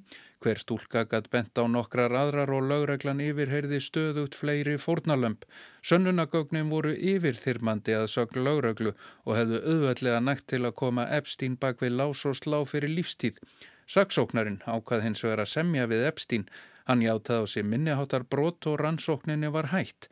hver 0.43 0.59
stúlka 0.59 1.05
gætt 1.07 1.29
bent 1.31 1.55
á 1.55 1.63
nokkrar 1.71 2.11
aðrar 2.11 2.51
og 2.51 2.65
lögreglan 2.67 3.21
yfirheyrði 3.23 3.79
stöðugt 3.79 4.35
fleiri 4.35 4.75
fórnalömp. 4.77 5.45
Sönnunagögnin 5.81 6.69
voru 6.69 6.91
yfirþyrmandi 6.91 7.95
að 7.95 8.09
sögl 8.11 8.43
lögreglu 8.43 8.91
og 9.25 9.37
hefðu 9.37 9.61
auðveldlega 9.63 10.19
nægt 10.19 10.47
til 10.51 10.65
að 10.65 10.75
koma 10.75 11.07
Epstein 11.07 11.55
bak 11.55 11.79
við 11.79 11.95
lás 11.95 12.25
og 12.27 12.35
slá 12.35 12.59
fyrir 12.67 12.91
lífstíð. 12.91 13.39
Saksóknarinn 13.87 14.59
ákvað 14.67 15.05
hins 15.07 15.23
vegar 15.23 15.45
að 15.45 15.53
semja 15.53 15.87
við 15.87 16.09
Epstein. 16.11 16.49
Hann 16.91 17.05
játaði 17.05 17.39
á 17.39 17.45
sig 17.47 17.63
minniháttar 17.63 18.27
brot 18.27 18.67
og 18.67 18.81
rannsókninni 18.83 19.47
var 19.47 19.71
hægt. 19.71 20.09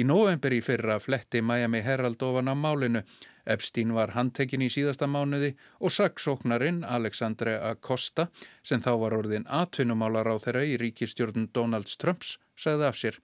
Í 0.00 0.06
november 0.06 0.54
í 0.54 0.62
fyrra 0.64 0.96
fletti 1.02 1.42
Miami 1.44 1.82
Herald 1.84 2.22
ofan 2.24 2.48
á 2.48 2.56
málinu 2.56 3.04
Epstein 3.50 3.94
var 3.96 4.12
handtekinn 4.14 4.62
í 4.64 4.70
síðasta 4.72 5.08
mánuði 5.10 5.54
og 5.80 5.94
saksóknarinn 5.94 6.84
Alexandre 6.86 7.56
Acosta 7.70 8.28
sem 8.62 8.82
þá 8.84 8.92
var 9.02 9.16
orðin 9.18 9.48
atvinnumálar 9.60 10.30
á 10.30 10.36
þeirra 10.42 10.64
í 10.68 10.76
ríkistjórn 10.80 11.50
Donalds 11.54 11.98
Trumps 12.00 12.36
sagði 12.56 12.88
af 12.88 13.00
sér. 13.00 13.20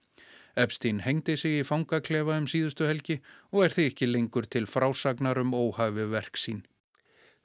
Epstein 0.57 1.03
hengdi 1.05 1.37
sig 1.37 1.59
í 1.59 1.65
fangaklefa 1.67 2.37
um 2.41 2.47
síðustu 2.49 2.87
helgi 2.89 3.19
og 3.53 3.67
er 3.67 3.75
því 3.75 3.89
ekki 3.91 4.09
lengur 4.09 4.47
til 4.49 4.65
frásagnar 4.65 5.39
um 5.43 5.53
óhafi 5.53 6.07
verk 6.11 6.39
sín. 6.41 6.63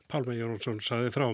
Palma 0.09 0.35
Jónsson 0.37 0.81
sagði 0.85 1.13
frá. 1.13 1.29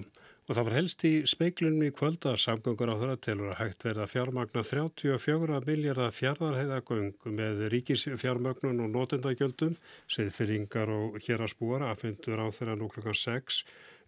Og 0.49 0.57
það 0.57 0.65
var 0.65 0.75
helst 0.79 1.03
í 1.05 1.11
speiklunum 1.29 1.83
í 1.85 1.93
kvölda 1.93 2.31
samgöngur 2.41 2.89
á 2.89 2.97
þeirra 2.97 3.17
telur 3.21 3.51
að 3.53 3.59
hægt 3.61 3.83
verða 3.85 4.07
fjármagna 4.09 4.63
34 4.65 5.59
miljardar 5.67 6.15
fjardarheiðagöng 6.17 7.27
með 7.37 7.61
ríkisfjármögnun 7.75 8.81
og 8.87 8.89
notendagjöldum, 8.95 9.77
segð 10.09 10.33
fyrringar 10.39 10.89
og 10.95 11.21
hérasbúar 11.27 11.85
aðfundur 11.91 12.41
á 12.41 12.49
þeirra 12.49 12.79
nú 12.81 12.89
klukkan 12.95 13.21
6 13.21 13.61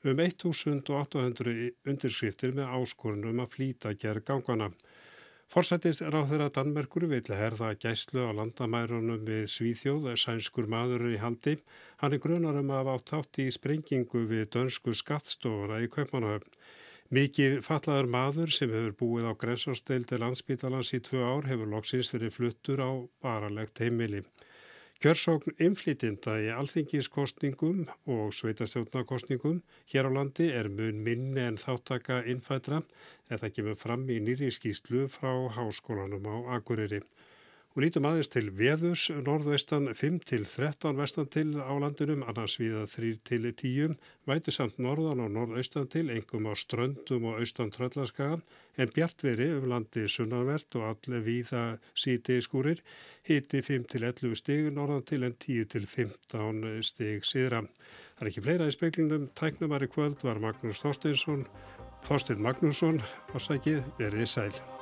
um 0.09 0.25
1800 0.25 1.75
undirskriftir 1.93 2.57
með 2.57 2.73
áskorunum 2.79 3.45
að 3.45 3.53
flýta 3.59 3.93
gerð 3.93 4.25
gangana. 4.33 4.71
Forsættis 5.51 5.99
ráð 6.01 6.29
þeirra 6.31 6.49
Danmerkur 6.55 7.05
vil 7.11 7.25
herða 7.35 7.73
gæslu 7.75 8.23
á 8.23 8.31
landamærunum 8.39 9.25
við 9.27 9.49
Svíþjóð, 9.51 10.05
sænskur 10.23 10.69
maður 10.71 11.09
í 11.11 11.17
haldi. 11.19 11.57
Hann 12.01 12.15
er 12.17 12.21
grunarum 12.25 12.71
að 12.73 12.89
átt 12.95 13.11
átt 13.17 13.39
í 13.43 13.45
sprengingu 13.53 14.23
við 14.29 14.47
dönsku 14.55 14.95
skattstofuna 14.97 15.83
í 15.85 15.89
Kaupmannahöfn. 15.93 16.55
Mikið 17.13 17.59
fallaður 17.67 18.07
maður 18.15 18.55
sem 18.57 18.71
hefur 18.73 18.95
búið 19.03 19.27
á 19.29 19.33
grensásdeildi 19.43 20.21
landsbítalans 20.23 20.95
í 20.97 21.01
tvö 21.05 21.21
ár 21.21 21.49
hefur 21.51 21.69
loksins 21.75 22.13
verið 22.15 22.33
fluttur 22.39 22.81
á 22.81 22.91
varalegt 23.27 23.83
heimili. 23.85 24.23
Kjörsókn 25.01 25.59
inflytinda 25.67 26.39
í 26.41 26.49
alþingiskostningum 26.55 27.83
og 28.15 28.33
sveitastjónakostningum 28.39 29.61
hér 29.93 30.09
á 30.09 30.11
landi 30.17 30.49
er 30.57 30.73
mun 30.73 31.05
minni 31.05 31.45
en 31.45 31.61
þáttaka 31.61 32.23
innfætra 32.33 32.81
það 33.29 33.55
kemur 33.59 33.81
fram 33.85 34.09
í 34.09 34.23
nýri 34.25 34.49
skýslu 34.57 35.05
frá 35.13 35.33
háskólanum 35.57 36.33
á 36.33 36.37
Akureyri. 36.57 37.05
Og 37.71 37.85
lítum 37.85 38.07
aðeins 38.09 38.27
til 38.27 38.49
veðus, 38.59 39.05
norðvestan 39.23 39.93
5 39.95 40.17
til 40.27 40.43
13 40.43 40.97
vestan 40.99 41.29
til 41.31 41.53
á 41.63 41.71
landinum, 41.79 42.25
annars 42.27 42.57
viða 42.59 42.81
3 42.91 43.11
til 43.29 43.47
10, 43.47 43.95
vætu 44.27 44.51
samt 44.51 44.81
norðan 44.83 45.23
og 45.23 45.31
norðaustan 45.37 45.87
til, 45.93 46.09
engum 46.11 46.49
á 46.51 46.59
ströndum 46.59 47.29
og 47.31 47.39
austan 47.39 47.71
tröllaskagan, 47.71 48.43
en 48.75 48.91
bjartveri 48.91 49.53
um 49.61 49.69
landi 49.71 50.09
sunnanvert 50.11 50.81
og 50.81 50.89
allir 50.89 51.23
viða 51.29 51.63
síti 51.95 52.41
skúrir, 52.43 52.83
hiti 53.31 53.63
5 53.63 53.87
til 53.95 54.09
11 54.09 54.43
stig 54.43 54.73
norðan 54.75 55.07
til 55.07 55.29
en 55.31 55.39
10 55.39 55.71
til 55.71 55.87
15 55.87 56.83
stig 56.91 57.23
síðra. 57.23 57.63
Það 58.19 58.27
er 58.27 58.33
ekki 58.33 58.47
fleira 58.49 58.67
í 58.67 58.75
speiklinum, 58.75 59.31
tæknumari 59.39 59.87
kvöld 59.95 60.27
var 60.27 60.43
Magnús 60.43 60.83
Þorsteinsson, 60.83 61.47
Þorstein 62.03 62.43
Magnússon, 62.43 62.99
ásækið, 63.31 63.85
verið 64.03 64.31
sæl. 64.35 64.80